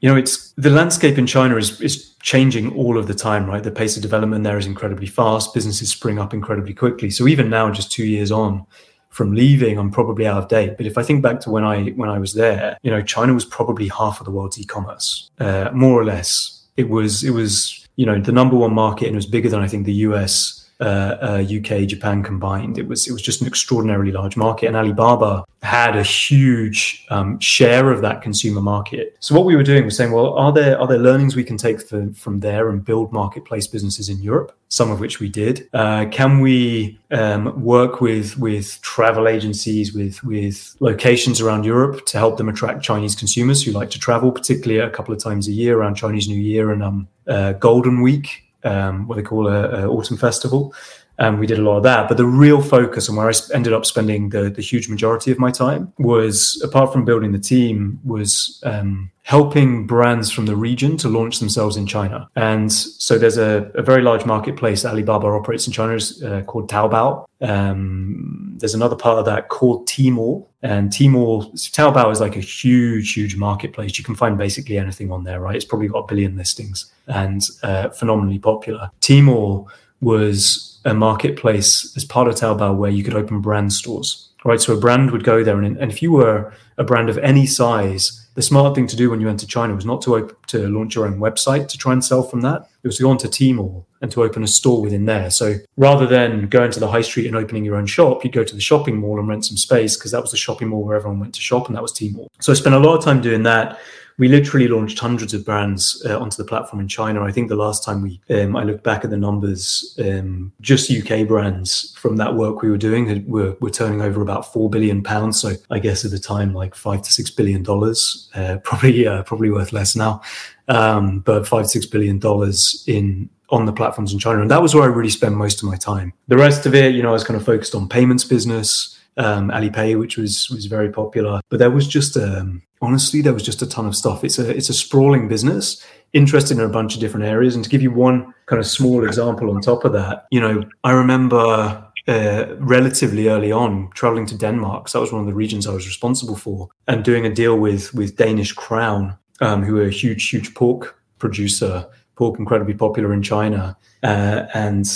you 0.00 0.10
know, 0.10 0.16
it's 0.16 0.52
the 0.52 0.70
landscape 0.70 1.18
in 1.18 1.26
China 1.26 1.56
is 1.56 1.80
is 1.80 2.14
changing 2.20 2.74
all 2.74 2.98
of 2.98 3.06
the 3.06 3.14
time, 3.14 3.46
right? 3.46 3.62
The 3.62 3.70
pace 3.70 3.96
of 3.96 4.02
development 4.02 4.44
there 4.44 4.58
is 4.58 4.66
incredibly 4.66 5.06
fast. 5.06 5.54
Businesses 5.54 5.90
spring 5.90 6.18
up 6.18 6.34
incredibly 6.34 6.74
quickly. 6.74 7.10
So 7.10 7.26
even 7.26 7.50
now, 7.50 7.70
just 7.70 7.92
two 7.92 8.06
years 8.06 8.30
on 8.30 8.66
from 9.10 9.32
leaving, 9.32 9.78
I'm 9.78 9.90
probably 9.90 10.26
out 10.26 10.42
of 10.42 10.48
date. 10.48 10.76
But 10.76 10.86
if 10.86 10.98
I 10.98 11.02
think 11.02 11.22
back 11.22 11.40
to 11.40 11.50
when 11.50 11.64
I 11.64 11.90
when 11.90 12.08
I 12.08 12.18
was 12.18 12.34
there, 12.34 12.76
you 12.82 12.90
know, 12.90 13.00
China 13.00 13.32
was 13.32 13.44
probably 13.44 13.88
half 13.88 14.20
of 14.20 14.26
the 14.26 14.30
world's 14.30 14.58
e-commerce, 14.58 15.30
uh, 15.38 15.70
more 15.72 16.00
or 16.00 16.04
less 16.04 16.63
it 16.76 16.88
was 16.88 17.24
it 17.24 17.30
was 17.30 17.86
you 17.96 18.06
know 18.06 18.18
the 18.20 18.32
number 18.32 18.56
one 18.56 18.74
market 18.74 19.06
and 19.06 19.14
it 19.14 19.16
was 19.16 19.26
bigger 19.26 19.48
than 19.48 19.60
I 19.60 19.68
think 19.68 19.86
the 19.86 19.92
US. 20.08 20.63
Uh, 20.80 21.16
uh, 21.22 21.44
UK, 21.58 21.86
Japan 21.86 22.22
combined, 22.22 22.78
it 22.78 22.88
was 22.88 23.06
it 23.06 23.12
was 23.12 23.22
just 23.22 23.40
an 23.40 23.46
extraordinarily 23.46 24.10
large 24.10 24.36
market, 24.36 24.66
and 24.66 24.76
Alibaba 24.76 25.44
had 25.62 25.96
a 25.96 26.02
huge 26.02 27.06
um, 27.10 27.38
share 27.38 27.90
of 27.90 28.02
that 28.02 28.20
consumer 28.22 28.60
market. 28.60 29.16
So 29.20 29.34
what 29.34 29.44
we 29.46 29.56
were 29.56 29.62
doing 29.62 29.84
was 29.84 29.96
saying, 29.96 30.12
well, 30.12 30.34
are 30.34 30.52
there 30.52 30.78
are 30.80 30.86
there 30.86 30.98
learnings 30.98 31.36
we 31.36 31.44
can 31.44 31.56
take 31.56 31.80
for, 31.80 32.10
from 32.14 32.40
there 32.40 32.70
and 32.70 32.84
build 32.84 33.12
marketplace 33.12 33.66
businesses 33.66 34.08
in 34.08 34.18
Europe? 34.18 34.56
Some 34.68 34.90
of 34.90 34.98
which 34.98 35.20
we 35.20 35.28
did. 35.28 35.68
Uh, 35.72 36.06
can 36.10 36.40
we 36.40 36.98
um, 37.12 37.62
work 37.62 38.00
with 38.00 38.36
with 38.36 38.80
travel 38.82 39.28
agencies, 39.28 39.94
with 39.94 40.22
with 40.24 40.74
locations 40.80 41.40
around 41.40 41.64
Europe 41.64 42.04
to 42.06 42.18
help 42.18 42.36
them 42.36 42.48
attract 42.48 42.82
Chinese 42.82 43.14
consumers 43.14 43.62
who 43.62 43.70
like 43.70 43.90
to 43.90 43.98
travel, 43.98 44.32
particularly 44.32 44.80
a 44.80 44.90
couple 44.90 45.14
of 45.14 45.22
times 45.22 45.46
a 45.46 45.52
year 45.52 45.78
around 45.78 45.94
Chinese 45.94 46.28
New 46.28 46.40
Year 46.40 46.72
and 46.72 46.82
um, 46.82 47.08
uh, 47.28 47.52
Golden 47.52 48.02
Week, 48.02 48.44
um, 48.64 49.06
what 49.06 49.16
they 49.16 49.22
call 49.22 49.46
a, 49.48 49.84
a 49.84 49.88
autumn 49.88 50.16
festival 50.16 50.74
and 51.18 51.38
we 51.38 51.46
did 51.46 51.58
a 51.58 51.62
lot 51.62 51.76
of 51.76 51.82
that. 51.84 52.08
But 52.08 52.16
the 52.16 52.26
real 52.26 52.60
focus 52.60 53.08
and 53.08 53.16
where 53.16 53.28
I 53.28 53.32
ended 53.52 53.72
up 53.72 53.86
spending 53.86 54.30
the, 54.30 54.50
the 54.50 54.62
huge 54.62 54.88
majority 54.88 55.30
of 55.30 55.38
my 55.38 55.50
time 55.50 55.92
was, 55.98 56.60
apart 56.64 56.92
from 56.92 57.04
building 57.04 57.32
the 57.32 57.38
team, 57.38 58.00
was 58.04 58.60
um, 58.64 59.10
helping 59.22 59.86
brands 59.86 60.30
from 60.30 60.46
the 60.46 60.54
region 60.54 60.96
to 60.98 61.08
launch 61.08 61.38
themselves 61.38 61.76
in 61.76 61.86
China. 61.86 62.28
And 62.36 62.70
so 62.70 63.16
there's 63.16 63.38
a, 63.38 63.70
a 63.74 63.82
very 63.82 64.02
large 64.02 64.26
marketplace 64.26 64.84
Alibaba 64.84 65.26
operates 65.28 65.66
in 65.66 65.72
China 65.72 65.94
uh, 65.94 66.42
called 66.42 66.70
Taobao. 66.70 67.24
Um, 67.40 68.56
there's 68.58 68.74
another 68.74 68.96
part 68.96 69.18
of 69.18 69.24
that 69.24 69.48
called 69.48 69.88
Tmall. 69.88 70.46
And 70.62 70.90
Tmall, 70.90 71.52
Taobao 71.52 72.10
is 72.10 72.20
like 72.20 72.36
a 72.36 72.40
huge, 72.40 73.12
huge 73.12 73.36
marketplace. 73.36 73.98
You 73.98 74.04
can 74.04 74.14
find 74.14 74.36
basically 74.36 74.78
anything 74.78 75.10
on 75.10 75.24
there, 75.24 75.40
right? 75.40 75.56
It's 75.56 75.64
probably 75.64 75.88
got 75.88 76.00
a 76.00 76.06
billion 76.06 76.36
listings 76.36 76.92
and 77.06 77.42
uh, 77.62 77.90
phenomenally 77.90 78.38
popular. 78.38 78.90
Tmall 79.00 79.68
was 80.00 80.78
a 80.84 80.94
marketplace 80.94 81.96
as 81.96 82.04
part 82.04 82.28
of 82.28 82.34
Taobao 82.34 82.76
where 82.76 82.90
you 82.90 83.02
could 83.02 83.14
open 83.14 83.40
brand 83.40 83.72
stores, 83.72 84.28
right? 84.44 84.60
So 84.60 84.74
a 84.74 84.80
brand 84.80 85.10
would 85.10 85.24
go 85.24 85.42
there, 85.42 85.60
and, 85.60 85.76
and 85.78 85.90
if 85.90 86.02
you 86.02 86.12
were 86.12 86.52
a 86.76 86.84
brand 86.84 87.08
of 87.08 87.18
any 87.18 87.46
size, 87.46 88.26
the 88.34 88.42
smart 88.42 88.74
thing 88.74 88.86
to 88.88 88.96
do 88.96 89.10
when 89.10 89.20
you 89.20 89.28
enter 89.28 89.46
China 89.46 89.74
was 89.74 89.86
not 89.86 90.02
to 90.02 90.16
open, 90.16 90.36
to 90.48 90.68
launch 90.68 90.96
your 90.96 91.06
own 91.06 91.18
website 91.20 91.68
to 91.68 91.78
try 91.78 91.92
and 91.92 92.04
sell 92.04 92.22
from 92.22 92.40
that. 92.40 92.68
It 92.82 92.88
was 92.88 92.96
to 92.96 93.04
go 93.04 93.10
onto 93.10 93.28
Tmall 93.28 93.84
and 94.02 94.10
to 94.10 94.24
open 94.24 94.42
a 94.42 94.48
store 94.48 94.82
within 94.82 95.04
there. 95.04 95.30
So 95.30 95.54
rather 95.76 96.06
than 96.06 96.48
going 96.48 96.72
to 96.72 96.80
the 96.80 96.88
high 96.88 97.00
street 97.00 97.28
and 97.28 97.36
opening 97.36 97.64
your 97.64 97.76
own 97.76 97.86
shop, 97.86 98.24
you'd 98.24 98.34
go 98.34 98.44
to 98.44 98.54
the 98.54 98.60
shopping 98.60 98.96
mall 98.96 99.20
and 99.20 99.28
rent 99.28 99.46
some 99.46 99.56
space 99.56 99.96
because 99.96 100.10
that 100.10 100.20
was 100.20 100.32
the 100.32 100.36
shopping 100.36 100.68
mall 100.68 100.82
where 100.82 100.96
everyone 100.96 101.20
went 101.20 101.34
to 101.36 101.40
shop, 101.40 101.68
and 101.68 101.76
that 101.76 101.82
was 101.82 101.92
Tmall. 101.92 102.26
So 102.40 102.52
I 102.52 102.56
spent 102.56 102.74
a 102.74 102.80
lot 102.80 102.96
of 102.96 103.04
time 103.04 103.20
doing 103.20 103.44
that 103.44 103.78
we 104.18 104.28
literally 104.28 104.68
launched 104.68 104.98
hundreds 104.98 105.34
of 105.34 105.44
brands 105.44 106.04
uh, 106.08 106.18
onto 106.18 106.36
the 106.36 106.44
platform 106.44 106.80
in 106.80 106.88
China. 106.88 107.22
I 107.22 107.32
think 107.32 107.48
the 107.48 107.56
last 107.56 107.84
time 107.84 108.02
we, 108.02 108.20
um, 108.30 108.54
I 108.56 108.62
looked 108.62 108.84
back 108.84 109.04
at 109.04 109.10
the 109.10 109.16
numbers, 109.16 109.98
um, 110.04 110.52
just 110.60 110.90
UK 110.90 111.26
brands 111.26 111.92
from 111.96 112.16
that 112.16 112.34
work 112.34 112.62
we 112.62 112.70
were 112.70 112.76
doing 112.76 113.28
were, 113.28 113.56
were 113.60 113.70
turning 113.70 114.00
over 114.00 114.22
about 114.22 114.52
four 114.52 114.70
billion 114.70 115.02
pounds. 115.02 115.40
So 115.40 115.54
I 115.70 115.80
guess 115.80 116.04
at 116.04 116.12
the 116.12 116.18
time, 116.18 116.54
like 116.54 116.74
five 116.74 117.02
to 117.02 117.12
six 117.12 117.30
billion 117.30 117.62
dollars, 117.62 118.30
uh, 118.34 118.58
probably 118.62 119.06
uh, 119.06 119.22
probably 119.24 119.50
worth 119.50 119.72
less 119.72 119.96
now, 119.96 120.20
um, 120.68 121.20
but 121.20 121.46
five 121.46 121.64
to 121.64 121.68
six 121.68 121.86
billion 121.86 122.18
dollars 122.18 122.84
in 122.86 123.28
on 123.50 123.66
the 123.66 123.72
platforms 123.72 124.12
in 124.12 124.18
China, 124.18 124.40
and 124.40 124.50
that 124.50 124.62
was 124.62 124.74
where 124.74 124.84
I 124.84 124.86
really 124.86 125.10
spent 125.10 125.36
most 125.36 125.62
of 125.62 125.68
my 125.68 125.76
time. 125.76 126.12
The 126.28 126.38
rest 126.38 126.66
of 126.66 126.74
it, 126.74 126.94
you 126.94 127.02
know, 127.02 127.10
I 127.10 127.12
was 127.12 127.24
kind 127.24 127.38
of 127.38 127.44
focused 127.44 127.74
on 127.74 127.88
payments 127.88 128.24
business 128.24 128.98
um, 129.16 129.50
Alipay, 129.50 129.98
which 129.98 130.16
was 130.16 130.50
was 130.50 130.66
very 130.66 130.90
popular. 130.90 131.40
But 131.48 131.58
there 131.58 131.70
was 131.70 131.86
just 131.86 132.16
um, 132.16 132.62
honestly, 132.80 133.22
there 133.22 133.32
was 133.32 133.42
just 133.42 133.62
a 133.62 133.66
ton 133.66 133.86
of 133.86 133.96
stuff. 133.96 134.24
It's 134.24 134.38
a 134.38 134.48
it's 134.50 134.68
a 134.68 134.74
sprawling 134.74 135.28
business, 135.28 135.84
interested 136.12 136.58
in 136.58 136.64
a 136.64 136.68
bunch 136.68 136.94
of 136.94 137.00
different 137.00 137.26
areas. 137.26 137.54
And 137.54 137.64
to 137.64 137.70
give 137.70 137.82
you 137.82 137.90
one 137.90 138.34
kind 138.46 138.60
of 138.60 138.66
small 138.66 139.04
example 139.04 139.50
on 139.50 139.60
top 139.60 139.84
of 139.84 139.92
that, 139.92 140.26
you 140.30 140.40
know, 140.40 140.64
I 140.84 140.92
remember. 140.92 141.80
Uh, 142.06 142.54
relatively 142.58 143.28
early 143.28 143.50
on, 143.50 143.88
traveling 143.94 144.26
to 144.26 144.36
Denmark, 144.36 144.88
so 144.88 144.98
that 144.98 145.00
was 145.00 145.10
one 145.10 145.22
of 145.22 145.26
the 145.26 145.32
regions 145.32 145.66
I 145.66 145.72
was 145.72 145.86
responsible 145.86 146.36
for, 146.36 146.68
and 146.86 147.02
doing 147.02 147.24
a 147.24 147.32
deal 147.32 147.58
with 147.58 147.94
with 147.94 148.18
Danish 148.18 148.52
Crown, 148.52 149.16
um, 149.40 149.62
who 149.62 149.78
are 149.78 149.86
a 149.86 149.90
huge, 149.90 150.28
huge 150.28 150.52
pork 150.52 151.00
producer, 151.18 151.86
pork 152.16 152.38
incredibly 152.38 152.74
popular 152.74 153.14
in 153.14 153.22
China, 153.22 153.74
uh, 154.02 154.44
and 154.52 154.86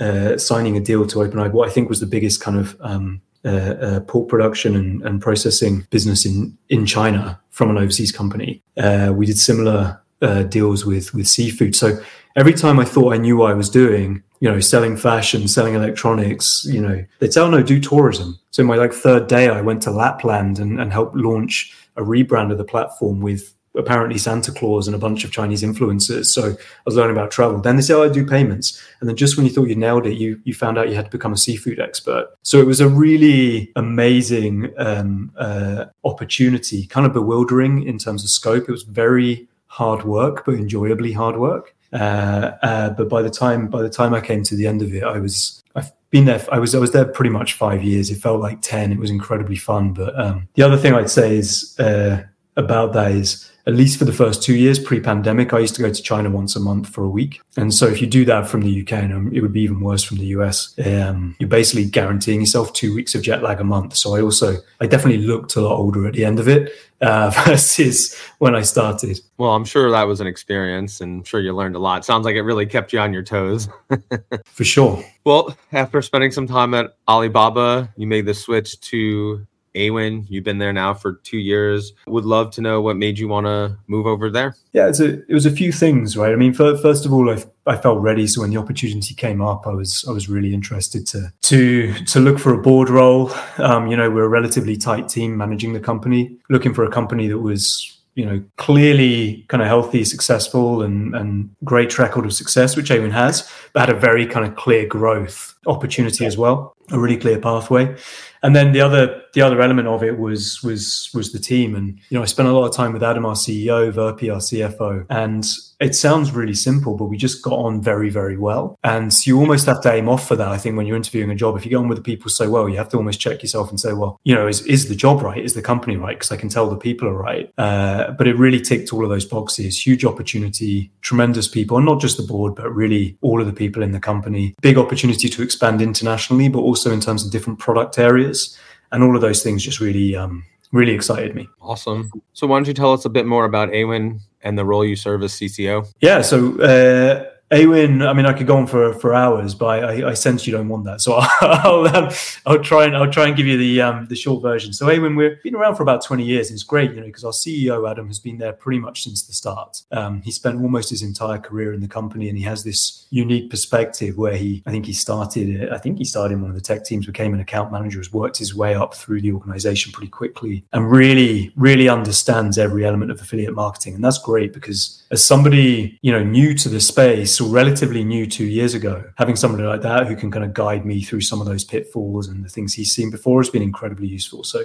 uh, 0.00 0.36
signing 0.36 0.76
a 0.76 0.80
deal 0.80 1.06
to 1.06 1.22
open 1.22 1.38
up 1.38 1.52
what 1.52 1.68
I 1.68 1.72
think 1.72 1.88
was 1.88 2.00
the 2.00 2.06
biggest 2.06 2.40
kind 2.40 2.58
of 2.58 2.76
um, 2.80 3.20
uh, 3.44 4.00
pork 4.06 4.28
production 4.28 4.74
and, 4.74 5.02
and, 5.02 5.22
processing 5.22 5.86
business 5.90 6.26
in, 6.26 6.56
in 6.68 6.84
China 6.84 7.40
from 7.50 7.70
an 7.70 7.78
overseas 7.78 8.10
company. 8.10 8.62
Uh, 8.76 9.12
we 9.14 9.26
did 9.26 9.38
similar 9.38 10.00
uh, 10.22 10.42
deals 10.42 10.84
with 10.84 11.14
with 11.14 11.28
seafood. 11.28 11.76
So 11.76 12.00
every 12.36 12.52
time 12.52 12.80
I 12.80 12.84
thought 12.84 13.14
I 13.14 13.18
knew 13.18 13.36
what 13.36 13.50
I 13.50 13.54
was 13.54 13.70
doing, 13.70 14.22
you 14.40 14.50
know, 14.50 14.60
selling 14.60 14.96
fashion, 14.96 15.48
selling 15.48 15.74
electronics, 15.74 16.64
you 16.64 16.80
know, 16.80 17.04
they 17.20 17.28
tell 17.28 17.46
"Oh 17.46 17.50
no, 17.50 17.62
do 17.62 17.80
tourism." 17.80 18.38
So 18.50 18.64
my 18.64 18.76
like 18.76 18.92
third 18.92 19.28
day, 19.28 19.48
I 19.48 19.60
went 19.60 19.82
to 19.82 19.90
Lapland 19.90 20.58
and, 20.58 20.80
and 20.80 20.92
helped 20.92 21.16
launch 21.16 21.74
a 21.96 22.02
rebrand 22.02 22.52
of 22.52 22.58
the 22.58 22.64
platform 22.64 23.20
with 23.20 23.54
apparently 23.78 24.18
Santa 24.18 24.52
Claus 24.52 24.86
and 24.86 24.94
a 24.94 24.98
bunch 24.98 25.24
of 25.24 25.30
Chinese 25.30 25.62
influencers. 25.62 26.26
So 26.26 26.50
I 26.50 26.82
was 26.84 26.96
learning 26.96 27.16
about 27.16 27.30
travel. 27.30 27.60
Then 27.60 27.76
they 27.76 27.82
said, 27.82 27.96
oh, 27.96 28.04
I 28.04 28.08
do 28.08 28.26
payments. 28.26 28.82
And 29.00 29.08
then 29.08 29.16
just 29.16 29.36
when 29.36 29.46
you 29.46 29.52
thought 29.52 29.68
you 29.68 29.76
nailed 29.76 30.06
it, 30.06 30.14
you, 30.14 30.40
you 30.44 30.52
found 30.52 30.76
out 30.76 30.88
you 30.88 30.96
had 30.96 31.06
to 31.06 31.10
become 31.10 31.32
a 31.32 31.36
seafood 31.36 31.80
expert. 31.80 32.28
So 32.42 32.58
it 32.58 32.66
was 32.66 32.80
a 32.80 32.88
really 32.88 33.72
amazing 33.76 34.72
um, 34.76 35.32
uh, 35.38 35.86
opportunity, 36.04 36.86
kind 36.86 37.06
of 37.06 37.12
bewildering 37.12 37.84
in 37.84 37.98
terms 37.98 38.24
of 38.24 38.30
scope. 38.30 38.68
It 38.68 38.72
was 38.72 38.82
very 38.82 39.48
hard 39.68 40.04
work, 40.04 40.44
but 40.44 40.54
enjoyably 40.54 41.12
hard 41.12 41.36
work. 41.38 41.74
Uh, 41.92 42.52
uh, 42.62 42.90
but 42.90 43.08
by 43.08 43.22
the 43.22 43.30
time 43.30 43.68
by 43.68 43.80
the 43.80 43.88
time 43.88 44.12
I 44.12 44.20
came 44.20 44.42
to 44.42 44.54
the 44.54 44.66
end 44.66 44.82
of 44.82 44.92
it, 44.92 45.02
I 45.02 45.18
was 45.18 45.62
I've 45.74 45.90
been 46.10 46.26
there. 46.26 46.44
I 46.52 46.58
was 46.58 46.74
I 46.74 46.78
was 46.78 46.92
there 46.92 47.06
pretty 47.06 47.30
much 47.30 47.54
five 47.54 47.82
years. 47.82 48.10
It 48.10 48.16
felt 48.16 48.40
like 48.40 48.60
ten. 48.60 48.92
It 48.92 48.98
was 48.98 49.10
incredibly 49.10 49.56
fun. 49.56 49.94
But 49.94 50.18
um, 50.18 50.48
the 50.54 50.62
other 50.62 50.76
thing 50.76 50.92
I'd 50.92 51.08
say 51.10 51.36
is 51.36 51.78
uh, 51.78 52.24
about 52.56 52.92
that 52.92 53.12
is 53.12 53.50
at 53.68 53.74
least 53.74 53.98
for 53.98 54.06
the 54.06 54.12
first 54.14 54.42
two 54.42 54.56
years 54.56 54.78
pre-pandemic, 54.78 55.52
I 55.52 55.58
used 55.58 55.74
to 55.74 55.82
go 55.82 55.92
to 55.92 56.02
China 56.02 56.30
once 56.30 56.56
a 56.56 56.60
month 56.60 56.88
for 56.88 57.04
a 57.04 57.08
week. 57.08 57.42
And 57.58 57.72
so 57.72 57.86
if 57.86 58.00
you 58.00 58.06
do 58.06 58.24
that 58.24 58.48
from 58.48 58.62
the 58.62 58.80
UK, 58.80 58.92
and 58.92 59.36
it 59.36 59.42
would 59.42 59.52
be 59.52 59.60
even 59.60 59.80
worse 59.80 60.02
from 60.02 60.16
the 60.16 60.24
US, 60.38 60.74
um, 60.86 61.36
you're 61.38 61.50
basically 61.50 61.84
guaranteeing 61.84 62.40
yourself 62.40 62.72
two 62.72 62.94
weeks 62.94 63.14
of 63.14 63.20
jet 63.20 63.42
lag 63.42 63.60
a 63.60 63.64
month. 63.64 63.94
So 63.94 64.16
I 64.16 64.22
also, 64.22 64.56
I 64.80 64.86
definitely 64.86 65.22
looked 65.26 65.54
a 65.56 65.60
lot 65.60 65.76
older 65.76 66.06
at 66.06 66.14
the 66.14 66.24
end 66.24 66.40
of 66.40 66.48
it 66.48 66.72
uh, 67.02 67.28
versus 67.44 68.18
when 68.38 68.54
I 68.54 68.62
started. 68.62 69.20
Well, 69.36 69.54
I'm 69.54 69.66
sure 69.66 69.90
that 69.90 70.04
was 70.04 70.22
an 70.22 70.26
experience 70.26 71.02
and 71.02 71.18
I'm 71.18 71.24
sure 71.24 71.40
you 71.40 71.54
learned 71.54 71.76
a 71.76 71.78
lot. 71.78 72.06
Sounds 72.06 72.24
like 72.24 72.36
it 72.36 72.42
really 72.42 72.64
kept 72.64 72.94
you 72.94 73.00
on 73.00 73.12
your 73.12 73.22
toes. 73.22 73.68
for 74.46 74.64
sure. 74.64 75.04
Well, 75.24 75.54
after 75.72 76.00
spending 76.00 76.30
some 76.30 76.46
time 76.46 76.72
at 76.72 76.96
Alibaba, 77.06 77.92
you 77.98 78.06
made 78.06 78.24
the 78.24 78.32
switch 78.32 78.80
to 78.80 79.46
Awin, 79.78 80.26
you've 80.28 80.44
been 80.44 80.58
there 80.58 80.72
now 80.72 80.94
for 80.94 81.14
two 81.14 81.38
years. 81.38 81.92
Would 82.06 82.24
love 82.24 82.50
to 82.52 82.60
know 82.60 82.80
what 82.80 82.96
made 82.96 83.18
you 83.18 83.28
want 83.28 83.46
to 83.46 83.76
move 83.86 84.06
over 84.06 84.30
there. 84.30 84.54
Yeah, 84.72 84.88
it's 84.88 85.00
a, 85.00 85.20
it 85.22 85.32
was 85.34 85.46
a 85.46 85.50
few 85.50 85.72
things, 85.72 86.16
right? 86.16 86.32
I 86.32 86.36
mean, 86.36 86.52
first 86.52 87.06
of 87.06 87.12
all, 87.12 87.30
I, 87.30 87.42
I 87.66 87.76
felt 87.76 88.00
ready. 88.00 88.26
So 88.26 88.42
when 88.42 88.50
the 88.50 88.58
opportunity 88.58 89.14
came 89.14 89.40
up, 89.40 89.66
I 89.66 89.72
was 89.72 90.04
I 90.08 90.12
was 90.12 90.28
really 90.28 90.54
interested 90.54 91.06
to 91.08 91.32
to 91.42 91.94
to 92.04 92.20
look 92.20 92.38
for 92.38 92.52
a 92.52 92.58
board 92.58 92.90
role. 92.90 93.32
Um, 93.58 93.86
you 93.86 93.96
know, 93.96 94.10
we're 94.10 94.24
a 94.24 94.28
relatively 94.28 94.76
tight 94.76 95.08
team 95.08 95.36
managing 95.36 95.72
the 95.72 95.80
company, 95.80 96.36
looking 96.50 96.74
for 96.74 96.84
a 96.84 96.90
company 96.90 97.28
that 97.28 97.38
was 97.38 97.94
you 98.18 98.26
know, 98.26 98.42
clearly 98.56 99.44
kind 99.46 99.62
of 99.62 99.68
healthy, 99.68 100.02
successful, 100.02 100.82
and 100.82 101.14
and 101.14 101.54
great 101.62 101.88
track 101.88 102.10
record 102.10 102.26
of 102.26 102.32
success, 102.32 102.76
which 102.76 102.90
Awin 102.90 103.12
has, 103.12 103.48
but 103.72 103.80
had 103.80 103.90
a 103.90 103.98
very 103.98 104.26
kind 104.26 104.44
of 104.44 104.56
clear 104.56 104.86
growth 104.86 105.54
opportunity 105.68 106.26
as 106.26 106.36
well, 106.36 106.74
a 106.90 106.98
really 106.98 107.16
clear 107.16 107.38
pathway. 107.38 107.96
And 108.42 108.54
then 108.54 108.72
the 108.72 108.80
other 108.80 109.22
the 109.34 109.42
other 109.42 109.60
element 109.60 109.88
of 109.88 110.02
it 110.02 110.18
was 110.18 110.62
was 110.62 111.10
was 111.14 111.32
the 111.32 111.38
team, 111.38 111.74
and 111.74 111.98
you 112.08 112.16
know, 112.16 112.22
I 112.22 112.26
spent 112.26 112.48
a 112.48 112.52
lot 112.52 112.66
of 112.66 112.74
time 112.74 112.92
with 112.92 113.02
Adam, 113.02 113.26
our 113.26 113.34
CEO, 113.34 113.92
Verpi, 113.92 114.32
our 114.32 114.40
CFO, 114.40 115.06
and 115.10 115.44
it 115.80 115.94
sounds 115.94 116.32
really 116.32 116.54
simple, 116.54 116.96
but 116.96 117.04
we 117.06 117.16
just 117.16 117.42
got 117.42 117.58
on 117.58 117.80
very, 117.80 118.10
very 118.10 118.36
well. 118.36 118.76
And 118.82 119.14
you 119.26 119.38
almost 119.38 119.66
have 119.66 119.80
to 119.82 119.92
aim 119.92 120.08
off 120.08 120.26
for 120.26 120.34
that. 120.34 120.48
I 120.48 120.58
think 120.58 120.76
when 120.76 120.86
you're 120.86 120.96
interviewing 120.96 121.30
a 121.30 121.36
job, 121.36 121.56
if 121.56 121.64
you 121.64 121.70
get 121.70 121.76
on 121.76 121.88
with 121.88 121.98
the 121.98 122.02
people 122.02 122.30
so 122.30 122.50
well, 122.50 122.68
you 122.68 122.76
have 122.76 122.88
to 122.90 122.96
almost 122.96 123.20
check 123.20 123.42
yourself 123.42 123.70
and 123.70 123.78
say, 123.78 123.92
well, 123.92 124.18
you 124.24 124.34
know, 124.34 124.48
is, 124.48 124.66
is 124.66 124.88
the 124.88 124.96
job 124.96 125.22
right? 125.22 125.42
Is 125.42 125.54
the 125.54 125.62
company 125.62 125.96
right? 125.96 126.16
Because 126.16 126.32
I 126.32 126.36
can 126.36 126.48
tell 126.48 126.68
the 126.68 126.76
people 126.76 127.06
are 127.06 127.14
right. 127.14 127.52
Uh, 127.58 128.10
but 128.12 128.26
it 128.26 128.36
really 128.36 128.60
ticked 128.60 128.92
all 128.92 129.04
of 129.04 129.10
those 129.10 129.24
boxes. 129.24 129.86
Huge 129.86 130.04
opportunity, 130.04 130.90
tremendous 131.02 131.46
people, 131.46 131.76
and 131.76 131.86
not 131.86 132.00
just 132.00 132.16
the 132.16 132.24
board, 132.24 132.56
but 132.56 132.74
really 132.74 133.16
all 133.20 133.40
of 133.40 133.46
the 133.46 133.52
people 133.52 133.82
in 133.82 133.92
the 133.92 134.00
company. 134.00 134.56
Big 134.60 134.78
opportunity 134.78 135.28
to 135.28 135.42
expand 135.42 135.80
internationally, 135.80 136.48
but 136.48 136.60
also 136.60 136.90
in 136.90 137.00
terms 137.00 137.24
of 137.24 137.30
different 137.30 137.58
product 137.60 137.98
areas. 137.98 138.58
And 138.90 139.04
all 139.04 139.14
of 139.14 139.20
those 139.20 139.42
things 139.42 139.62
just 139.62 139.80
really 139.80 140.16
um, 140.16 140.44
really 140.72 140.92
excited 140.92 141.34
me. 141.34 141.48
Awesome. 141.60 142.10
So 142.32 142.46
why 142.46 142.58
don't 142.58 142.68
you 142.68 142.74
tell 142.74 142.92
us 142.92 143.04
a 143.04 143.10
bit 143.10 143.26
more 143.26 143.44
about 143.44 143.70
Awin 143.70 144.20
and 144.42 144.58
the 144.58 144.64
role 144.64 144.84
you 144.84 144.96
serve 144.96 145.22
as 145.22 145.32
CCO? 145.32 145.90
Yeah. 146.00 146.22
So 146.22 146.60
uh, 146.60 147.24
Awin, 147.50 148.06
I 148.06 148.12
mean, 148.12 148.26
I 148.26 148.34
could 148.34 148.46
go 148.46 148.58
on 148.58 148.66
for, 148.66 148.92
for 148.92 149.14
hours, 149.14 149.54
but 149.54 149.82
I, 149.82 150.10
I 150.10 150.14
sense 150.14 150.46
you 150.46 150.52
don't 150.52 150.68
want 150.68 150.84
that, 150.84 151.00
so 151.00 151.14
I'll, 151.40 151.86
um, 151.96 152.10
I'll 152.44 152.62
try 152.62 152.84
and 152.84 152.94
I'll 152.94 153.10
try 153.10 153.26
and 153.26 153.34
give 153.34 153.46
you 153.46 153.56
the 153.56 153.80
um, 153.80 154.06
the 154.06 154.16
short 154.16 154.42
version. 154.42 154.74
So 154.74 154.86
Awin, 154.86 155.16
we've 155.16 155.42
been 155.42 155.54
around 155.54 155.76
for 155.76 155.82
about 155.82 156.04
twenty 156.04 156.24
years, 156.24 156.50
and 156.50 156.56
it's 156.56 156.62
great, 156.62 156.90
you 156.90 157.00
know, 157.00 157.06
because 157.06 157.24
our 157.24 157.32
CEO 157.32 157.90
Adam 157.90 158.06
has 158.08 158.18
been 158.18 158.36
there 158.36 158.52
pretty 158.52 158.78
much 158.78 159.02
since 159.02 159.22
the 159.22 159.32
start. 159.32 159.82
Um, 159.92 160.20
he 160.20 160.30
spent 160.30 160.60
almost 160.60 160.90
his 160.90 161.02
entire 161.02 161.38
career 161.38 161.72
in 161.72 161.80
the 161.80 161.88
company, 161.88 162.28
and 162.28 162.36
he 162.36 162.44
has 162.44 162.64
this 162.64 163.06
unique 163.10 163.48
perspective 163.48 164.18
where 164.18 164.36
he, 164.36 164.62
I 164.66 164.70
think 164.70 164.84
he 164.84 164.92
started, 164.92 165.70
I 165.72 165.78
think 165.78 165.96
he 165.96 166.04
started 166.04 166.34
in 166.34 166.42
one 166.42 166.50
of 166.50 166.54
the 166.54 166.62
tech 166.62 166.84
teams, 166.84 167.06
became 167.06 167.32
an 167.32 167.40
account 167.40 167.72
manager, 167.72 167.98
has 167.98 168.12
worked 168.12 168.36
his 168.36 168.54
way 168.54 168.74
up 168.74 168.94
through 168.94 169.22
the 169.22 169.32
organization 169.32 169.90
pretty 169.92 170.10
quickly, 170.10 170.64
and 170.74 170.90
really, 170.90 171.50
really 171.56 171.88
understands 171.88 172.58
every 172.58 172.84
element 172.84 173.10
of 173.10 173.22
affiliate 173.22 173.54
marketing, 173.54 173.94
and 173.94 174.04
that's 174.04 174.18
great 174.18 174.52
because 174.52 175.02
as 175.10 175.24
somebody 175.24 175.98
you 176.02 176.12
know 176.12 176.22
new 176.22 176.52
to 176.52 176.68
the 176.68 176.80
space 176.80 177.37
relatively 177.40 178.04
new 178.04 178.26
two 178.26 178.46
years 178.46 178.74
ago, 178.74 179.04
having 179.16 179.36
somebody 179.36 179.64
like 179.64 179.82
that 179.82 180.06
who 180.06 180.16
can 180.16 180.30
kind 180.30 180.44
of 180.44 180.54
guide 180.54 180.84
me 180.84 181.02
through 181.02 181.20
some 181.20 181.40
of 181.40 181.46
those 181.46 181.64
pitfalls 181.64 182.28
and 182.28 182.44
the 182.44 182.48
things 182.48 182.74
he's 182.74 182.92
seen 182.92 183.10
before 183.10 183.40
has 183.40 183.50
been 183.50 183.62
incredibly 183.62 184.06
useful. 184.06 184.44
So 184.44 184.62